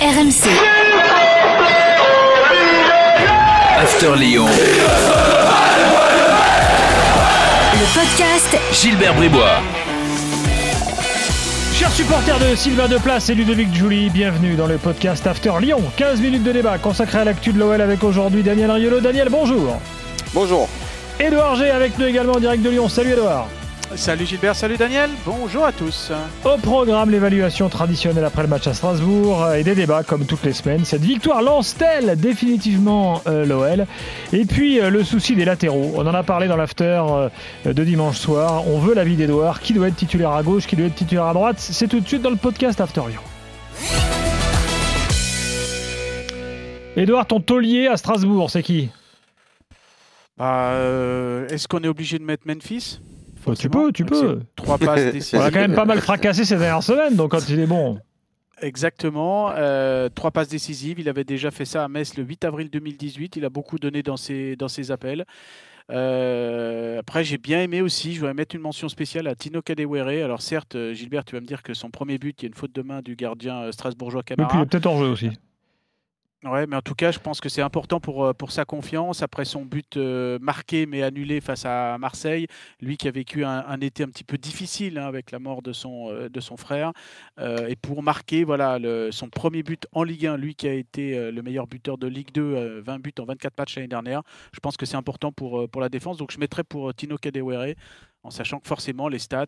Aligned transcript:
RMC. 0.00 0.46
After 3.80 4.14
Lyon. 4.14 4.46
Le 7.74 7.98
podcast 7.98 8.56
Gilbert 8.72 9.14
Bribois. 9.14 9.60
Chers 11.74 11.90
supporters 11.90 12.38
de 12.38 12.54
Sylvain 12.54 12.86
Deplace 12.86 13.28
et 13.30 13.34
Ludovic 13.34 13.74
Julie, 13.74 14.08
bienvenue 14.10 14.54
dans 14.54 14.68
le 14.68 14.78
podcast 14.78 15.26
After 15.26 15.54
Lyon. 15.60 15.82
15 15.96 16.20
minutes 16.20 16.44
de 16.44 16.52
débat 16.52 16.78
consacré 16.78 17.18
à 17.18 17.24
l'actu 17.24 17.52
de 17.52 17.58
l'OL 17.58 17.80
avec 17.80 18.04
aujourd'hui 18.04 18.44
Daniel 18.44 18.70
Riolo. 18.70 19.00
Daniel, 19.00 19.30
bonjour. 19.30 19.80
Bonjour. 20.32 20.68
Édouard 21.18 21.56
G 21.56 21.70
avec 21.70 21.98
nous 21.98 22.06
également 22.06 22.34
en 22.34 22.40
direct 22.40 22.62
de 22.62 22.70
Lyon. 22.70 22.88
Salut 22.88 23.14
Édouard. 23.14 23.48
Salut 23.96 24.26
Gilbert, 24.26 24.54
salut 24.54 24.76
Daniel, 24.76 25.10
bonjour 25.24 25.64
à 25.64 25.72
tous. 25.72 26.12
Au 26.44 26.58
programme, 26.58 27.10
l'évaluation 27.10 27.68
traditionnelle 27.70 28.24
après 28.24 28.42
le 28.42 28.48
match 28.48 28.66
à 28.66 28.74
Strasbourg 28.74 29.50
et 29.54 29.64
des 29.64 29.74
débats 29.74 30.02
comme 30.02 30.26
toutes 30.26 30.44
les 30.44 30.52
semaines. 30.52 30.84
Cette 30.84 31.02
victoire 31.02 31.40
lance-t-elle 31.42 32.18
définitivement 32.20 33.22
euh, 33.26 33.46
l'OL 33.46 33.86
Et 34.32 34.44
puis 34.44 34.78
euh, 34.78 34.90
le 34.90 35.02
souci 35.04 35.34
des 35.36 35.46
latéraux. 35.46 35.94
On 35.96 36.06
en 36.06 36.14
a 36.14 36.22
parlé 36.22 36.48
dans 36.48 36.56
l'after 36.56 37.02
euh, 37.10 37.28
de 37.64 37.82
dimanche 37.82 38.18
soir. 38.18 38.68
On 38.68 38.78
veut 38.78 38.94
l'avis 38.94 39.16
d'Edouard. 39.16 39.60
Qui 39.60 39.72
doit 39.72 39.88
être 39.88 39.96
titulaire 39.96 40.32
à 40.32 40.42
gauche 40.42 40.66
Qui 40.66 40.76
doit 40.76 40.86
être 40.86 40.94
titulaire 40.94 41.24
à 41.24 41.32
droite? 41.32 41.56
C'est 41.58 41.88
tout 41.88 42.00
de 42.00 42.06
suite 42.06 42.22
dans 42.22 42.30
le 42.30 42.36
podcast 42.36 42.80
After 42.80 43.02
Lyon. 43.08 43.22
Edouard, 46.96 47.26
ton 47.26 47.40
taulier 47.40 47.86
à 47.86 47.96
Strasbourg, 47.96 48.50
c'est 48.50 48.62
qui? 48.62 48.90
Bah, 50.36 50.74
Est-ce 51.48 51.66
qu'on 51.66 51.80
est 51.80 51.88
obligé 51.88 52.18
de 52.18 52.24
mettre 52.24 52.42
Memphis? 52.46 53.00
Bah, 53.46 53.54
tu 53.56 53.70
peux, 53.70 53.92
tu 53.92 54.04
peux. 54.04 54.40
Trois 54.56 54.78
passes 54.78 55.00
On 55.08 55.12
décisives. 55.12 55.40
a 55.40 55.50
quand 55.50 55.60
même 55.60 55.74
pas 55.74 55.84
mal 55.84 56.00
fracassé 56.00 56.44
ces 56.44 56.56
dernières 56.56 56.82
semaines, 56.82 57.16
donc 57.16 57.30
quand 57.30 57.48
il 57.48 57.58
est 57.60 57.66
bon. 57.66 57.98
Exactement, 58.60 59.52
euh, 59.56 60.08
trois 60.08 60.30
passes 60.32 60.48
décisives. 60.48 60.98
Il 60.98 61.08
avait 61.08 61.24
déjà 61.24 61.50
fait 61.50 61.64
ça 61.64 61.84
à 61.84 61.88
Metz 61.88 62.16
le 62.16 62.24
8 62.24 62.44
avril 62.44 62.70
2018. 62.70 63.36
Il 63.36 63.44
a 63.44 63.50
beaucoup 63.50 63.78
donné 63.78 64.02
dans 64.02 64.16
ses, 64.16 64.56
dans 64.56 64.68
ses 64.68 64.90
appels. 64.90 65.24
Euh, 65.90 66.98
après, 66.98 67.24
j'ai 67.24 67.38
bien 67.38 67.62
aimé 67.62 67.80
aussi. 67.80 68.14
Je 68.14 68.18
voudrais 68.20 68.34
mettre 68.34 68.54
une 68.56 68.60
mention 68.62 68.88
spéciale 68.88 69.26
à 69.26 69.34
Tino 69.34 69.62
Kadewere. 69.62 70.24
Alors, 70.24 70.42
certes, 70.42 70.74
euh, 70.74 70.92
Gilbert, 70.92 71.24
tu 71.24 71.34
vas 71.36 71.40
me 71.40 71.46
dire 71.46 71.62
que 71.62 71.72
son 71.72 71.90
premier 71.90 72.18
but, 72.18 72.36
il 72.42 72.44
y 72.44 72.46
a 72.46 72.48
une 72.48 72.54
faute 72.54 72.74
de 72.74 72.82
main 72.82 73.00
du 73.00 73.16
gardien 73.16 73.70
strasbourgeois 73.72 74.20
Et 74.22 74.24
puis 74.24 74.34
il 74.34 74.46
Camara. 74.48 74.62
est 74.62 74.66
peut-être 74.66 74.86
hors 74.86 74.98
jeu 74.98 75.06
aussi. 75.10 75.30
Ouais, 76.44 76.68
mais 76.68 76.76
en 76.76 76.82
tout 76.82 76.94
cas, 76.94 77.10
je 77.10 77.18
pense 77.18 77.40
que 77.40 77.48
c'est 77.48 77.62
important 77.62 77.98
pour, 77.98 78.24
euh, 78.24 78.32
pour 78.32 78.52
sa 78.52 78.64
confiance. 78.64 79.22
Après 79.22 79.44
son 79.44 79.64
but 79.64 79.96
euh, 79.96 80.38
marqué 80.40 80.86
mais 80.86 81.02
annulé 81.02 81.40
face 81.40 81.64
à 81.64 81.98
Marseille, 81.98 82.46
lui 82.80 82.96
qui 82.96 83.08
a 83.08 83.10
vécu 83.10 83.44
un, 83.44 83.80
été 83.80 84.04
un 84.04 84.06
petit 84.06 84.22
peu 84.22 84.38
difficile 84.38 84.98
hein, 84.98 85.06
avec 85.08 85.32
la 85.32 85.40
mort 85.40 85.62
de 85.62 85.72
son, 85.72 86.12
euh, 86.12 86.28
de 86.28 86.38
son 86.38 86.56
frère, 86.56 86.92
et 87.40 87.74
pour 87.76 88.02
marquer 88.04 88.44
voilà, 88.44 88.78
son 89.10 89.28
premier 89.28 89.62
but 89.64 89.86
en 89.92 90.04
Ligue 90.04 90.26
1, 90.26 90.36
lui 90.36 90.54
qui 90.54 90.68
a 90.68 90.72
été 90.74 91.30
le 91.32 91.42
meilleur 91.42 91.66
buteur 91.66 91.98
de 91.98 92.06
Ligue 92.06 92.30
2, 92.32 92.42
euh, 92.42 92.82
20 92.84 92.98
buts 93.00 93.12
en 93.18 93.24
24 93.24 93.58
matchs 93.58 93.76
l'année 93.76 93.88
dernière, 93.88 94.22
je 94.52 94.60
pense 94.60 94.76
que 94.76 94.86
c'est 94.86 94.96
important 94.96 95.32
pour, 95.32 95.68
pour 95.68 95.80
la 95.80 95.88
défense. 95.88 96.18
Donc 96.18 96.30
je 96.30 96.38
mettrais 96.38 96.64
pour 96.64 96.94
Tino 96.94 97.16
Kadewere, 97.18 97.74
en 98.22 98.30
sachant 98.30 98.60
que 98.60 98.68
forcément 98.68 99.08
les 99.08 99.18
stats 99.18 99.46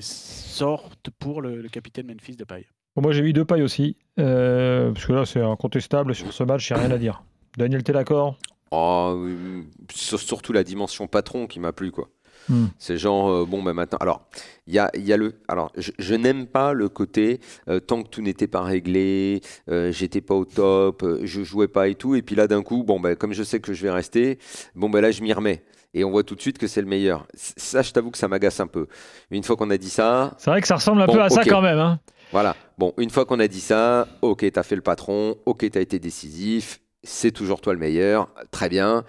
sortent 0.00 1.10
pour 1.18 1.40
le, 1.40 1.62
le 1.62 1.68
capitaine 1.68 2.06
Memphis 2.08 2.36
de 2.36 2.44
Paille. 2.44 2.66
Moi 2.96 3.12
j'ai 3.12 3.22
mis 3.22 3.32
deux 3.32 3.44
pailles 3.44 3.62
aussi, 3.62 3.96
euh, 4.18 4.92
parce 4.92 5.06
que 5.06 5.12
là 5.12 5.24
c'est 5.24 5.40
incontestable 5.40 6.14
sur 6.14 6.32
ce 6.32 6.44
match, 6.44 6.70
a 6.72 6.76
rien 6.76 6.90
à 6.90 6.98
dire. 6.98 7.22
Daniel, 7.56 7.82
t'es 7.82 7.92
d'accord? 7.92 8.36
Oh, 8.70 9.14
euh, 9.16 9.62
sur- 9.92 10.20
surtout 10.20 10.52
la 10.52 10.62
dimension 10.64 11.06
patron 11.06 11.46
qui 11.46 11.58
m'a 11.60 11.72
plu 11.72 11.90
quoi. 11.90 12.08
Hmm. 12.48 12.66
C'est 12.78 12.98
genre 12.98 13.30
euh, 13.30 13.46
bon 13.46 13.62
ben 13.62 13.72
maintenant. 13.72 13.98
Alors 14.00 14.22
il 14.66 14.74
y 14.74 14.78
a, 14.78 14.90
y 14.96 15.12
a 15.12 15.16
le. 15.16 15.34
Alors 15.48 15.70
je, 15.76 15.92
je 15.98 16.14
n'aime 16.14 16.46
pas 16.46 16.72
le 16.72 16.88
côté 16.88 17.40
euh, 17.68 17.80
tant 17.80 18.02
que 18.02 18.08
tout 18.08 18.22
n'était 18.22 18.48
pas 18.48 18.62
réglé, 18.62 19.40
euh, 19.70 19.92
j'étais 19.92 20.20
pas 20.20 20.34
au 20.34 20.44
top, 20.44 21.04
je 21.22 21.42
jouais 21.42 21.68
pas 21.68 21.88
et 21.88 21.94
tout. 21.94 22.14
Et 22.14 22.22
puis 22.22 22.34
là 22.34 22.46
d'un 22.48 22.62
coup 22.62 22.82
bon 22.82 22.98
ben 23.00 23.14
comme 23.16 23.32
je 23.32 23.42
sais 23.42 23.60
que 23.60 23.72
je 23.72 23.82
vais 23.82 23.90
rester, 23.90 24.38
bon 24.74 24.90
ben 24.90 25.00
là 25.00 25.10
je 25.10 25.22
m'y 25.22 25.32
remets. 25.32 25.62
Et 25.94 26.04
on 26.04 26.10
voit 26.10 26.22
tout 26.22 26.34
de 26.34 26.40
suite 26.40 26.56
que 26.56 26.66
c'est 26.66 26.80
le 26.80 26.86
meilleur. 26.86 27.26
Ça, 27.34 27.82
je 27.82 27.92
t'avoue 27.92 28.10
que 28.10 28.16
ça 28.16 28.26
m'agace 28.26 28.60
un 28.60 28.66
peu. 28.66 28.86
Une 29.30 29.42
fois 29.42 29.56
qu'on 29.56 29.68
a 29.68 29.76
dit 29.76 29.90
ça, 29.90 30.34
C'est 30.38 30.50
vrai 30.50 30.62
que 30.62 30.66
ça 30.66 30.76
ressemble 30.76 31.02
un 31.02 31.06
Bon, 31.06 31.12
peu 31.12 31.22
à 31.22 31.28
ça 31.28 31.44
quand 31.44 31.60
même. 31.60 31.78
Hein. 31.78 32.00
Voilà. 32.32 32.56
Bon, 32.78 32.94
une 32.96 33.10
fois 33.10 33.26
qu'on 33.26 33.38
a 33.40 33.46
dit 33.46 33.60
ça, 33.60 34.08
ok, 34.22 34.50
t'as 34.50 34.62
fait 34.62 34.74
le 34.74 34.80
patron, 34.80 35.36
ok, 35.44 35.70
t'as 35.70 35.82
été 35.82 35.98
décisif, 35.98 36.80
c'est 37.02 37.30
toujours 37.30 37.60
toi 37.60 37.74
le 37.74 37.78
meilleur, 37.78 38.28
très 38.50 38.70
bien. 38.70 39.04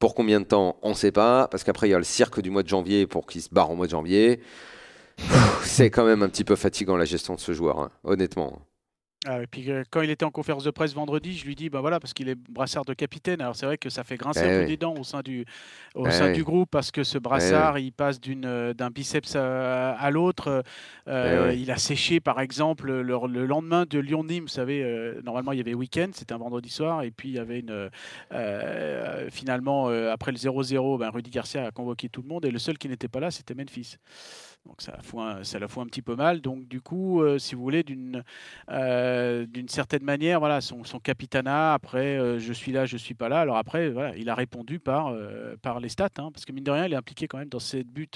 Pour 0.00 0.14
combien 0.14 0.40
de 0.40 0.46
temps 0.46 0.78
On 0.82 0.88
ne 0.88 0.94
sait 0.94 1.12
pas, 1.12 1.46
parce 1.48 1.62
qu'après 1.62 1.86
il 1.86 1.90
y 1.90 1.94
a 1.94 1.98
le 1.98 2.04
cirque 2.04 2.40
du 2.40 2.50
mois 2.50 2.62
de 2.62 2.68
janvier 2.68 3.06
pour 3.06 3.26
qu'il 3.26 3.42
se 3.42 3.50
barre 3.50 3.70
au 3.70 3.76
mois 3.76 3.84
de 3.84 3.90
janvier. 3.90 4.40
C'est 5.62 5.90
quand 5.90 6.06
même 6.06 6.22
un 6.22 6.28
petit 6.30 6.42
peu 6.42 6.56
fatigant 6.56 6.96
la 6.96 7.04
gestion 7.04 7.34
de 7.34 7.40
ce 7.40 7.52
joueur, 7.52 7.78
hein, 7.78 7.90
honnêtement. 8.02 8.62
Ah, 9.26 9.42
et 9.42 9.46
puis 9.46 9.70
euh, 9.70 9.82
quand 9.90 10.00
il 10.00 10.08
était 10.08 10.24
en 10.24 10.30
conférence 10.30 10.64
de 10.64 10.70
presse 10.70 10.94
vendredi, 10.94 11.36
je 11.36 11.44
lui 11.44 11.54
dis, 11.54 11.68
bah 11.68 11.82
voilà, 11.82 12.00
parce 12.00 12.14
qu'il 12.14 12.30
est 12.30 12.34
brassard 12.34 12.86
de 12.86 12.94
capitaine. 12.94 13.42
Alors 13.42 13.54
c'est 13.54 13.66
vrai 13.66 13.76
que 13.76 13.90
ça 13.90 14.02
fait 14.02 14.16
grincer 14.16 14.40
Eh 14.44 14.48
un 14.48 14.54
peu 14.56 14.60
oui. 14.60 14.66
des 14.68 14.76
dents 14.78 14.94
au 14.94 15.04
sein 15.04 15.20
du, 15.20 15.44
au 15.94 16.06
Eh 16.06 16.10
sein 16.10 16.28
oui. 16.28 16.32
du 16.32 16.42
groupe, 16.42 16.70
parce 16.70 16.90
que 16.90 17.04
ce 17.04 17.18
brassard, 17.18 17.78
il 17.78 17.92
passe 17.92 18.18
d'une, 18.18 18.46
euh, 18.46 18.72
d'un 18.72 18.88
biceps 18.88 19.36
à, 19.36 19.90
à 19.92 20.10
l'autre. 20.10 20.64
Euh, 21.06 21.48
Eh 21.50 21.56
oui. 21.56 21.60
Il 21.62 21.70
a 21.70 21.76
séché, 21.76 22.18
par 22.20 22.40
exemple, 22.40 22.86
le, 22.90 23.02
le 23.02 23.44
lendemain 23.46 23.84
de 23.84 23.98
Lyon-Nîmes. 23.98 24.44
Vous 24.44 24.48
savez, 24.48 24.82
euh, 24.82 25.20
normalement 25.22 25.52
il 25.52 25.58
y 25.58 25.60
avait 25.60 25.74
week-end, 25.74 26.08
c'était 26.14 26.32
un 26.32 26.38
vendredi 26.38 26.70
soir, 26.70 27.02
et 27.02 27.10
puis 27.10 27.28
il 27.28 27.34
y 27.34 27.38
avait 27.38 27.60
une, 27.60 27.90
finalement 29.30 29.88
après 30.10 30.32
le 30.32 30.38
0-0, 30.38 30.98
ben, 30.98 31.10
Rudy 31.10 31.30
Garcia 31.30 31.66
a 31.66 31.70
convoqué 31.70 32.08
tout 32.08 32.22
le 32.22 32.28
monde, 32.28 32.44
et 32.46 32.50
le 32.50 32.58
seul 32.58 32.78
qui 32.78 32.88
n'était 32.88 33.08
pas 33.08 33.20
là, 33.20 33.30
c'était 33.30 33.54
Memphis. 33.54 33.96
Donc 34.66 34.82
ça 34.82 34.92
la 34.92 35.02
fout 35.02 35.20
un, 35.20 35.42
ça 35.42 35.58
la 35.58 35.68
fout 35.68 35.82
un 35.82 35.86
petit 35.86 36.02
peu 36.02 36.14
mal. 36.16 36.40
Donc 36.42 36.68
du 36.68 36.80
coup, 36.80 37.22
euh, 37.22 37.38
si 37.38 37.54
vous 37.54 37.62
voulez, 37.62 37.82
d'une 37.82 38.22
euh, 38.70 39.46
d'une 39.46 39.68
certaine 39.68 40.04
manière, 40.04 40.38
voilà, 40.38 40.60
son, 40.60 40.84
son 40.84 41.00
capitanat, 41.00 41.72
après, 41.72 42.18
euh, 42.18 42.38
je 42.38 42.52
suis 42.52 42.70
là, 42.70 42.84
je 42.84 42.96
suis 42.98 43.14
pas 43.14 43.28
là. 43.30 43.40
Alors 43.40 43.56
après, 43.56 43.88
voilà, 43.88 44.14
il 44.16 44.28
a 44.28 44.34
répondu 44.34 44.78
par, 44.78 45.14
par 45.62 45.80
les 45.80 45.88
stats, 45.88 46.08
hein, 46.18 46.30
parce 46.32 46.44
que 46.44 46.52
mine 46.52 46.64
de 46.64 46.70
rien, 46.70 46.86
il 46.86 46.92
est 46.92 46.96
impliqué 46.96 47.26
quand 47.26 47.38
même 47.38 47.48
dans 47.48 47.58
cette 47.58 47.88
buts 47.88 48.08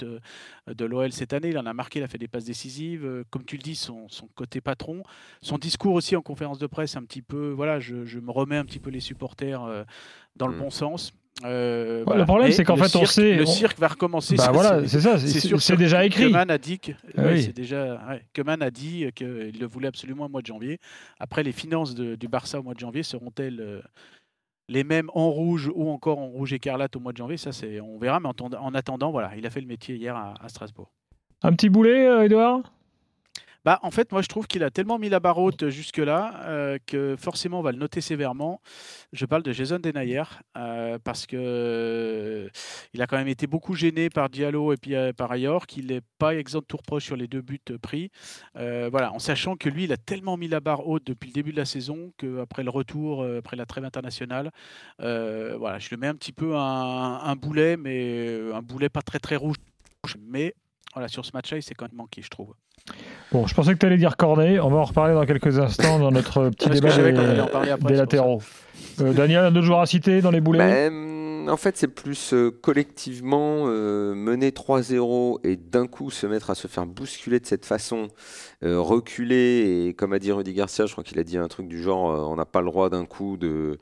de 0.67 0.85
l'OL 0.85 1.11
cette 1.11 1.33
année. 1.33 1.49
Il 1.49 1.57
en 1.57 1.65
a 1.65 1.73
marqué, 1.73 1.99
il 1.99 2.03
a 2.03 2.07
fait 2.07 2.17
des 2.19 2.27
passes 2.27 2.45
décisives. 2.45 3.23
Comme 3.31 3.43
tu 3.43 3.57
le 3.57 3.63
dis, 3.63 3.75
son, 3.75 4.07
son 4.07 4.27
côté 4.27 4.61
patron, 4.61 5.03
son 5.41 5.57
discours 5.57 5.95
aussi 5.95 6.15
en 6.15 6.21
conférence 6.21 6.59
de 6.59 6.67
presse, 6.67 6.95
un 6.95 7.03
petit 7.03 7.21
peu, 7.23 7.49
voilà, 7.51 7.79
je, 7.79 8.05
je 8.05 8.19
me 8.19 8.31
remets 8.31 8.57
un 8.57 8.65
petit 8.65 8.79
peu 8.79 8.91
les 8.91 8.99
supporters 8.99 9.85
dans 10.35 10.47
le 10.47 10.55
Mm. 10.55 10.59
bon 10.59 10.69
sens. 10.69 11.11
Euh, 11.43 12.03
voilà. 12.05 12.21
le 12.21 12.25
problème, 12.25 12.51
c'est 12.53 12.63
qu'en 12.63 12.77
fait, 12.77 12.95
on 12.95 13.05
sait- 13.05 13.35
Le 13.35 13.45
cirque 13.45 13.77
va 13.77 13.89
recommencer. 13.89 14.35
Bah 14.37 14.51
voilà, 14.53 14.87
c'est- 14.87 15.01
ça, 15.01 15.17
c'est 15.19 15.75
déjà 15.75 16.05
écrit. 16.05 16.27
Keman 16.27 16.49
a 16.49 16.57
dit 16.57 16.79
que, 16.79 16.91
ouais, 16.91 17.33
oui. 17.33 17.43
c'est 17.43 17.53
déjà, 17.55 17.95
ouais, 18.07 18.23
Keman 18.33 18.61
a 18.61 18.71
dit 18.71 19.05
qu'il 19.13 19.59
le 19.59 19.65
voulait 19.65 19.89
absolument 19.89 20.25
au 20.25 20.29
mois 20.29 20.41
de 20.41 20.47
janvier. 20.47 20.79
Après, 21.19 21.43
les 21.43 21.51
finances 21.51 21.93
de- 21.93 22.15
du 22.15 22.29
Barça 22.29 22.59
au 22.59 22.63
mois 22.63 22.73
de 22.73 22.79
janvier 22.79 23.03
seront-elles 23.03 23.59
euh, 23.59 23.81
les 24.69 24.85
mêmes 24.85 25.09
en 25.13 25.29
rouge 25.29 25.69
ou 25.75 25.89
encore 25.89 26.19
en 26.19 26.27
rouge 26.27 26.53
écarlate 26.53 26.95
au 26.95 27.01
mois 27.01 27.11
de 27.11 27.17
janvier? 27.17 27.35
Ça, 27.37 27.51
c'est, 27.51 27.81
on 27.81 27.97
verra. 27.99 28.21
Mais 28.21 28.29
en, 28.29 28.33
tend- 28.33 28.49
en 28.57 28.73
attendant, 28.73 29.11
voilà, 29.11 29.31
il 29.37 29.45
a 29.45 29.49
fait 29.49 29.61
le 29.61 29.67
métier 29.67 29.95
hier 29.95 30.15
à, 30.15 30.35
à 30.41 30.47
Strasbourg. 30.47 30.89
Un 31.43 31.51
petit 31.51 31.67
boulet, 31.69 32.07
euh, 32.07 32.23
Edouard 32.23 32.61
Bah, 33.65 33.79
en 33.81 33.89
fait, 33.89 34.11
moi, 34.11 34.21
je 34.21 34.27
trouve 34.27 34.45
qu'il 34.45 34.63
a 34.63 34.69
tellement 34.69 34.99
mis 34.99 35.09
la 35.09 35.19
barre 35.19 35.39
haute 35.39 35.69
jusque-là 35.69 36.39
euh, 36.43 36.77
que 36.85 37.15
forcément, 37.17 37.59
on 37.59 37.63
va 37.63 37.71
le 37.71 37.79
noter 37.79 37.99
sévèrement. 37.99 38.61
Je 39.11 39.25
parle 39.25 39.41
de 39.41 39.51
Jason 39.51 39.79
Denayer 39.79 40.21
euh, 40.55 40.99
parce 41.03 41.25
que 41.25 41.35
euh, 41.35 42.47
il 42.93 43.01
a 43.01 43.07
quand 43.07 43.17
même 43.17 43.27
été 43.27 43.47
beaucoup 43.47 43.73
gêné 43.73 44.11
par 44.11 44.29
Diallo 44.29 44.71
et 44.71 44.77
puis 44.77 44.93
euh, 44.93 45.13
par 45.13 45.31
ailleurs, 45.31 45.65
qu'il 45.65 45.87
n'est 45.87 46.01
pas 46.19 46.35
exempt 46.35 46.61
de 46.61 46.65
tout 46.67 46.77
reproche 46.77 47.05
sur 47.05 47.15
les 47.15 47.27
deux 47.27 47.41
buts 47.41 47.59
euh, 47.71 47.79
pris. 47.79 48.11
Euh, 48.55 48.87
voilà, 48.91 49.11
en 49.13 49.19
sachant 49.19 49.55
que 49.55 49.67
lui, 49.67 49.85
il 49.85 49.91
a 49.93 49.97
tellement 49.97 50.37
mis 50.37 50.47
la 50.47 50.59
barre 50.59 50.87
haute 50.87 51.03
depuis 51.07 51.29
le 51.29 51.33
début 51.33 51.51
de 51.51 51.57
la 51.57 51.65
saison 51.65 52.13
qu'après 52.17 52.63
le 52.63 52.69
retour, 52.69 53.23
euh, 53.23 53.39
après 53.39 53.55
la 53.57 53.65
trêve 53.65 53.83
internationale, 53.85 54.51
euh, 55.01 55.55
voilà, 55.57 55.79
je 55.79 55.89
le 55.89 55.97
mets 55.97 56.07
un 56.07 56.15
petit 56.15 56.33
peu 56.33 56.55
un, 56.55 57.19
un 57.23 57.35
boulet, 57.35 57.77
mais 57.77 58.27
euh, 58.27 58.53
un 58.53 58.61
boulet 58.61 58.89
pas 58.89 59.01
très 59.01 59.17
très 59.17 59.37
rouge. 59.37 59.57
Mais 60.19 60.53
voilà, 60.95 61.07
sur 61.07 61.25
ce 61.25 61.31
match-là, 61.33 61.57
il 61.57 61.61
s'est 61.61 61.75
quand 61.75 61.85
même 61.85 61.97
manqué, 61.97 62.21
je 62.21 62.29
trouve. 62.29 62.53
Bon, 63.31 63.45
je 63.47 63.53
pensais 63.53 63.73
que 63.73 63.79
tu 63.79 63.85
allais 63.85 63.97
dire 63.97 64.15
Cornet. 64.15 64.59
On 64.59 64.69
va 64.69 64.77
en 64.77 64.83
reparler 64.85 65.13
dans 65.13 65.25
quelques 65.25 65.59
instants 65.59 65.99
dans 65.99 66.11
notre 66.11 66.49
petit 66.49 66.69
débat 66.69 66.95
des, 66.95 67.11
des 67.87 67.95
latéraux. 67.95 68.41
Euh, 69.01 69.11
Daniel, 69.11 69.45
un 69.45 69.55
autre 69.55 69.61
joueur 69.65 69.81
à 69.81 69.85
citer 69.85 70.21
dans 70.21 70.31
les 70.31 70.41
boulets? 70.41 70.89
Ben, 70.89 71.14
en 71.49 71.57
fait, 71.57 71.77
c'est 71.77 71.87
plus 71.87 72.33
euh, 72.33 72.51
collectivement 72.51 73.65
euh, 73.67 74.15
mener 74.15 74.51
3-0 74.51 75.39
et 75.43 75.55
d'un 75.55 75.87
coup 75.87 76.09
se 76.11 76.27
mettre 76.27 76.49
à 76.49 76.55
se 76.55 76.67
faire 76.67 76.85
bousculer 76.85 77.39
de 77.39 77.45
cette 77.45 77.65
façon, 77.65 78.07
euh, 78.63 78.79
reculer. 78.79 79.85
Et 79.87 79.93
comme 79.93 80.13
a 80.13 80.19
dit 80.19 80.31
Rudy 80.31 80.53
Garcia, 80.53 80.85
je 80.85 80.91
crois 80.93 81.03
qu'il 81.03 81.19
a 81.19 81.23
dit 81.23 81.37
un 81.37 81.47
truc 81.47 81.67
du 81.67 81.81
genre 81.81 82.11
euh, 82.11 82.19
on 82.19 82.35
n'a 82.35 82.45
pas 82.45 82.61
le 82.61 82.67
droit 82.67 82.89
d'un 82.89 83.05
coup 83.05 83.37
de. 83.37 83.77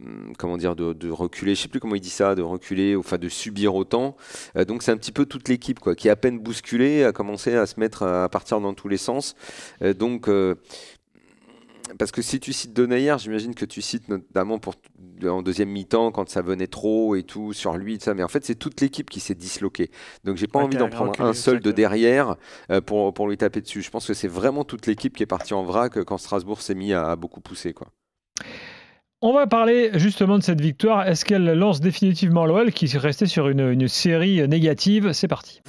hum, 0.00 0.32
Comment 0.38 0.56
dire, 0.56 0.76
de, 0.76 1.10
reculer, 1.10 1.54
je 1.54 1.62
sais 1.62 1.68
plus 1.68 1.80
comment 1.80 1.94
il 1.94 2.00
dit 2.00 2.10
ça, 2.10 2.34
de 2.34 2.42
reculer, 2.42 2.96
enfin 2.96 3.18
de 3.18 3.28
subir 3.28 3.74
autant. 3.74 4.16
Euh, 4.56 4.64
donc 4.64 4.82
c'est 4.82 4.92
un 4.92 4.96
petit 4.96 5.12
peu 5.12 5.26
toute 5.26 5.48
l'équipe 5.48 5.78
qui 5.94 6.08
à 6.08 6.16
peine 6.16 6.38
bousculée 6.38 7.04
a 7.04 7.12
commencé 7.12 7.54
à 7.54 7.66
se 7.66 7.78
mettre 7.80 8.02
à 8.04 8.28
partir 8.28 8.60
dans 8.60 8.74
tous 8.74 8.88
les 8.88 8.96
sens. 8.96 9.34
Euh, 9.82 9.94
donc 9.94 10.28
euh, 10.28 10.54
parce 11.98 12.12
que 12.12 12.22
si 12.22 12.40
tu 12.40 12.52
cites 12.52 12.72
Donayer, 12.72 13.16
j'imagine 13.18 13.54
que 13.54 13.64
tu 13.64 13.82
cites 13.82 14.08
notamment 14.08 14.58
pour 14.58 14.74
en 15.24 15.42
deuxième 15.42 15.70
mi-temps 15.70 16.12
quand 16.12 16.28
ça 16.28 16.42
venait 16.42 16.66
trop 16.66 17.16
et 17.16 17.22
tout 17.22 17.52
sur 17.52 17.76
lui, 17.76 17.98
ça. 18.00 18.14
Mais 18.14 18.22
en 18.22 18.28
fait, 18.28 18.44
c'est 18.44 18.54
toute 18.54 18.80
l'équipe 18.80 19.10
qui 19.10 19.20
s'est 19.20 19.34
disloquée. 19.34 19.90
Donc, 20.24 20.36
j'ai 20.36 20.46
pas 20.46 20.60
envie 20.60 20.76
d'en 20.76 20.88
prendre 20.88 21.20
un 21.20 21.32
seul 21.32 21.60
de 21.60 21.72
derrière 21.72 22.36
euh, 22.70 22.80
pour, 22.80 23.12
pour 23.14 23.28
lui 23.28 23.36
taper 23.36 23.60
dessus. 23.60 23.82
Je 23.82 23.90
pense 23.90 24.06
que 24.06 24.14
c'est 24.14 24.28
vraiment 24.28 24.64
toute 24.64 24.86
l'équipe 24.86 25.16
qui 25.16 25.22
est 25.22 25.26
partie 25.26 25.54
en 25.54 25.64
vrac 25.64 26.02
quand 26.04 26.18
Strasbourg 26.18 26.62
s'est 26.62 26.74
mis 26.74 26.92
à, 26.92 27.16
beaucoup 27.16 27.40
pousser, 27.40 27.72
quoi. 27.72 27.88
On 29.20 29.32
va 29.32 29.48
parler 29.48 29.90
justement 29.94 30.38
de 30.38 30.44
cette 30.44 30.60
victoire. 30.60 31.08
Est-ce 31.08 31.24
qu'elle 31.24 31.44
lance 31.44 31.80
définitivement 31.80 32.46
l'OL 32.46 32.72
qui 32.72 32.86
restait 32.96 33.26
sur 33.26 33.48
une, 33.48 33.68
une 33.68 33.88
série 33.88 34.46
négative? 34.46 35.12
C'est 35.12 35.26
parti. 35.26 35.60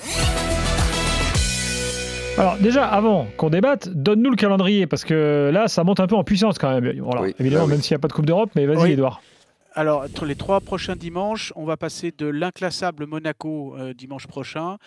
Alors 2.39 2.55
déjà, 2.57 2.87
avant 2.87 3.27
qu'on 3.35 3.49
débatte, 3.49 3.89
donne-nous 3.89 4.29
le 4.29 4.37
calendrier, 4.37 4.87
parce 4.87 5.03
que 5.03 5.51
là, 5.53 5.67
ça 5.67 5.83
monte 5.83 5.99
un 5.99 6.07
peu 6.07 6.15
en 6.15 6.23
puissance 6.23 6.57
quand 6.57 6.69
même. 6.69 6.85
évidemment, 7.37 7.65
bah 7.65 7.71
même 7.71 7.81
s'il 7.81 7.93
n'y 7.93 7.97
a 7.97 7.99
pas 7.99 8.07
de 8.07 8.13
Coupe 8.13 8.25
d'Europe, 8.25 8.51
mais 8.55 8.65
vas-y, 8.65 8.93
Edouard. 8.93 9.21
Alors, 9.73 10.03
entre 10.03 10.25
les 10.25 10.35
trois 10.35 10.61
prochains 10.61 10.95
dimanches, 10.95 11.51
on 11.57 11.65
va 11.65 11.75
passer 11.75 12.13
de 12.17 12.25
l'inclassable 12.25 13.05
Monaco 13.05 13.75
euh, 13.77 13.93
dimanche 13.93 14.25
prochain 14.25 14.77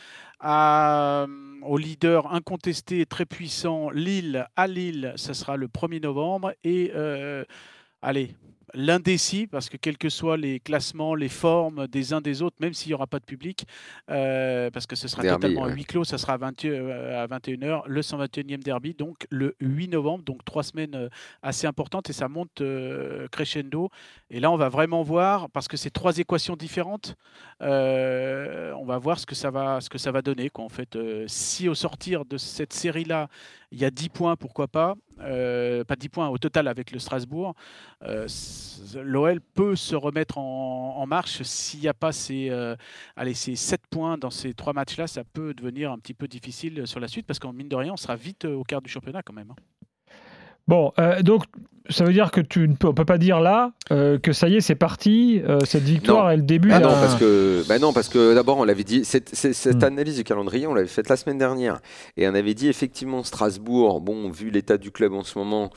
à, 0.41 1.25
euh, 1.25 1.27
au 1.63 1.77
leader 1.77 2.33
incontesté 2.33 3.01
et 3.01 3.07
très 3.07 3.27
puissant 3.27 3.91
Lille 3.91 4.47
à 4.57 4.67
Lille, 4.67 5.13
ça 5.17 5.35
sera 5.35 5.57
le 5.57 5.69
1er 5.69 6.03
novembre. 6.03 6.53
Et 6.65 6.91
euh, 6.95 7.45
allez, 8.03 8.35
l'indécis, 8.75 9.47
parce 9.47 9.69
que 9.69 9.77
quels 9.77 9.99
que 9.99 10.09
soient 10.09 10.37
les 10.37 10.61
classements, 10.61 11.15
les 11.15 11.29
formes 11.29 11.87
des 11.87 12.13
uns 12.13 12.21
des 12.21 12.43
autres, 12.43 12.57
même 12.61 12.73
s'il 12.73 12.89
n'y 12.89 12.95
aura 12.95 13.07
pas 13.07 13.19
de 13.19 13.25
public, 13.25 13.67
euh, 14.11 14.71
parce 14.71 14.87
que 14.87 14.97
ce 14.97 15.09
sera 15.09 15.23
totalement 15.23 15.65
à 15.65 15.69
huis 15.69 15.85
clos, 15.85 16.05
ça 16.05 16.19
sera 16.19 16.35
à, 16.35 16.39
21h, 16.39 17.65
euh, 17.65 17.81
le 17.87 18.01
121e 18.01 18.63
derby, 18.63 18.95
donc 18.95 19.27
le 19.31 19.55
8 19.61 19.89
novembre, 19.89 20.25
donc 20.25 20.45
trois 20.45 20.63
semaines 20.63 20.95
euh, 20.95 21.09
assez 21.43 21.67
importantes, 21.67 22.09
et 22.11 22.13
ça 22.13 22.29
monte 22.29 22.63
crescendo. 23.31 23.91
Et 24.31 24.41
là, 24.41 24.51
on 24.51 24.57
va 24.57 24.69
vraiment 24.69 25.03
voir, 25.03 25.51
parce 25.51 25.69
que 25.69 25.77
c'est 25.77 25.91
trois 25.91 26.19
équations 26.19 26.57
différentes, 26.57 27.17
on 27.61 28.85
va 28.87 28.99
voir 28.99 29.19
ce 29.19 29.27
que 29.27 29.35
ça 29.35 29.51
va, 29.51 29.81
ce 29.81 29.91
que 29.91 29.99
ça 29.99 30.11
va 30.11 30.23
donner. 30.23 30.51
Quoi. 30.51 30.65
En 30.65 30.69
fait, 30.69 30.99
si 31.27 31.69
au 31.69 31.75
sortir 31.75 32.25
de 32.25 32.37
cette 32.37 32.73
série-là, 32.73 33.29
il 33.71 33.81
y 33.81 33.85
a 33.85 33.91
10 33.91 34.09
points, 34.09 34.37
pourquoi 34.37 34.69
pas 34.69 34.95
euh, 35.23 35.85
Pas 35.85 35.97
10 35.97 36.09
points 36.09 36.29
au 36.29 36.39
total 36.39 36.69
avec 36.69 36.91
le 36.91 36.99
Strasbourg. 36.99 37.55
Euh, 38.03 38.27
L'OL 38.97 39.41
peut 39.41 39.77
se 39.77 39.95
remettre 39.95 40.39
en, 40.39 41.05
marche 41.07 41.43
s'il 41.43 41.81
n'y 41.81 41.89
a 41.89 41.95
pas 41.95 42.13
ces, 42.13 42.49
euh, 42.51 42.77
allez, 43.17 43.35
ces 43.35 43.57
7 43.57 43.83
points 43.91 44.19
dans 44.19 44.31
ces 44.31 44.55
trois 44.55 44.73
matchs-là. 44.73 45.07
Ça 45.07 45.25
peut 45.25 45.55
devenir 45.55 45.93
un 45.93 45.99
petit 45.99 46.15
peu 46.15 46.29
difficile 46.29 46.87
sur 46.87 47.01
la 47.01 47.09
suite 47.09 47.27
parce 47.27 47.39
qu'en 47.39 47.53
mine 47.53 47.69
de 47.69 47.77
rien, 47.77 47.93
on 47.93 47.97
sera 47.97 48.17
vite 48.17 48.45
au 48.45 48.65
quart 48.65 48.83
du 48.83 48.91
championnat 48.91 49.23
quand 49.23 49.35
même. 49.35 49.51
Hein. 49.51 49.72
Bon, 50.69 50.93
euh, 50.99 51.23
donc 51.23 51.44
ça 51.91 52.05
veut 52.05 52.12
dire 52.12 52.31
que 52.31 52.41
tu 52.41 52.69
ne 52.69 52.75
peut, 52.75 52.93
peut 52.93 53.05
pas 53.05 53.19
dire 53.19 53.41
là 53.41 53.73
euh, 53.91 54.19
que 54.19 54.32
ça 54.32 54.49
y 54.49 54.56
est, 54.56 54.61
c'est 54.61 54.76
parti, 54.76 55.43
euh, 55.49 55.59
cette 55.64 55.82
victoire 55.82 56.31
est 56.31 56.37
le 56.37 56.43
début. 56.43 56.70
Ah 56.73 56.79
non, 56.79 56.91
parce 56.91 57.17
que, 57.17 57.64
bah 57.69 57.79
non, 57.79 57.93
parce 57.93 58.09
que 58.09 58.35
d'abord 58.35 58.59
on 58.59 58.64
l'avait 58.64 58.85
dit, 58.85 59.05
cette, 59.05 59.35
cette, 59.35 59.82
hmm. 59.82 59.85
analyse 59.85 60.17
du 60.17 60.25
calendrier, 60.25 60.67
on 60.67 60.75
l'avait 60.75 60.87
faite 60.87 61.09
la 61.09 61.17
semaine 61.17 61.38
dernière, 61.38 61.81
et 62.17 62.29
on 62.29 62.35
avait 62.35 62.55
dit 62.55 62.69
effectivement 62.69 63.25
Strasbourg, 63.25 64.00
bon, 64.00 64.31
vu 64.31 64.50
l'état 64.50 64.79
du 64.79 64.93
club 64.93 65.12
en 65.12 65.25
ce 65.25 65.38
moment, 65.38 65.70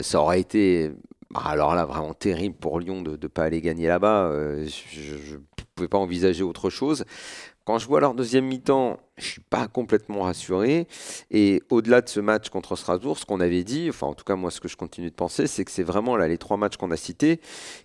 ça 0.00 0.20
aurait 0.20 0.40
été, 0.40 0.90
bah, 1.30 1.42
alors 1.44 1.74
là, 1.74 1.84
vraiment 1.84 2.14
terrible 2.14 2.56
pour 2.56 2.80
Lyon 2.80 3.02
de 3.02 3.18
ne 3.22 3.28
pas 3.28 3.44
aller 3.44 3.60
gagner 3.60 3.88
là-bas. 3.88 4.32
je 4.32 5.34
ne 5.34 5.64
pouvais 5.74 5.88
pas 5.88 5.98
envisager 5.98 6.42
autre 6.42 6.70
chose. 6.70 7.04
Quand 7.64 7.78
je 7.78 7.86
vois 7.86 8.00
leur 8.00 8.14
deuxième 8.14 8.46
mi-temps, 8.46 8.98
je 9.18 9.24
suis 9.24 9.40
pas 9.40 9.68
complètement 9.68 10.22
rassuré. 10.22 10.88
Et 11.30 11.62
au-delà 11.70 12.00
de 12.00 12.08
ce 12.08 12.18
match 12.18 12.48
contre 12.48 12.74
Strasbourg, 12.74 13.16
ce 13.16 13.24
qu'on 13.24 13.38
avait 13.38 13.62
dit, 13.62 13.88
enfin 13.88 14.08
en 14.08 14.14
tout 14.14 14.24
cas 14.24 14.34
moi 14.34 14.50
ce 14.50 14.60
que 14.60 14.66
je 14.66 14.76
continue 14.76 15.10
de 15.10 15.14
penser, 15.14 15.46
c'est 15.46 15.64
que 15.64 15.70
c'est 15.70 15.84
vraiment 15.84 16.16
là 16.16 16.26
les 16.26 16.38
trois 16.38 16.56
matchs 16.56 16.76
qu'on 16.76 16.90
a 16.90 16.96
cités 16.96 17.40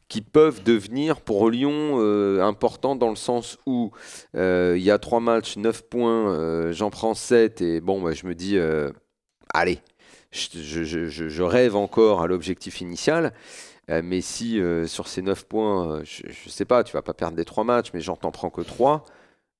qui 0.07 0.21
peuvent 0.21 0.63
devenir 0.63 1.21
pour 1.21 1.49
Lyon 1.51 1.97
euh, 1.99 2.41
importants 2.41 2.95
dans 2.95 3.09
le 3.09 3.15
sens 3.15 3.59
où 3.67 3.91
euh, 4.35 4.73
il 4.77 4.83
y 4.83 4.89
a 4.89 4.97
trois 4.97 5.19
matchs, 5.19 5.57
neuf 5.57 5.83
points, 5.83 6.31
euh, 6.31 6.71
j'en 6.71 6.89
prends 6.89 7.13
sept 7.13 7.61
et 7.61 7.79
bon, 7.79 8.01
bah, 8.01 8.13
je 8.13 8.25
me 8.25 8.33
dis, 8.33 8.57
allez, 9.53 9.79
je, 10.31 11.43
rêve 11.43 11.75
encore 11.75 12.21
à 12.21 12.27
l'objectif 12.27 12.81
initial. 12.81 13.31
mais 13.89 14.21
si 14.21 14.59
sur 14.87 15.07
ces 15.07 15.21
neuf 15.21 15.45
points, 15.45 16.01
je, 16.03 16.25
ne 16.25 16.49
sais 16.49 16.65
pas, 16.65 16.83
tu 16.83 16.93
vas 16.93 17.03
pas 17.03 17.13
perdre 17.13 17.37
les 17.37 17.45
trois 17.45 17.63
matchs, 17.63 17.91
mais 17.93 18.01
j'en 18.01 18.15
t'en 18.15 18.31
prends 18.31 18.49
que 18.49 18.61
trois. 18.61 19.05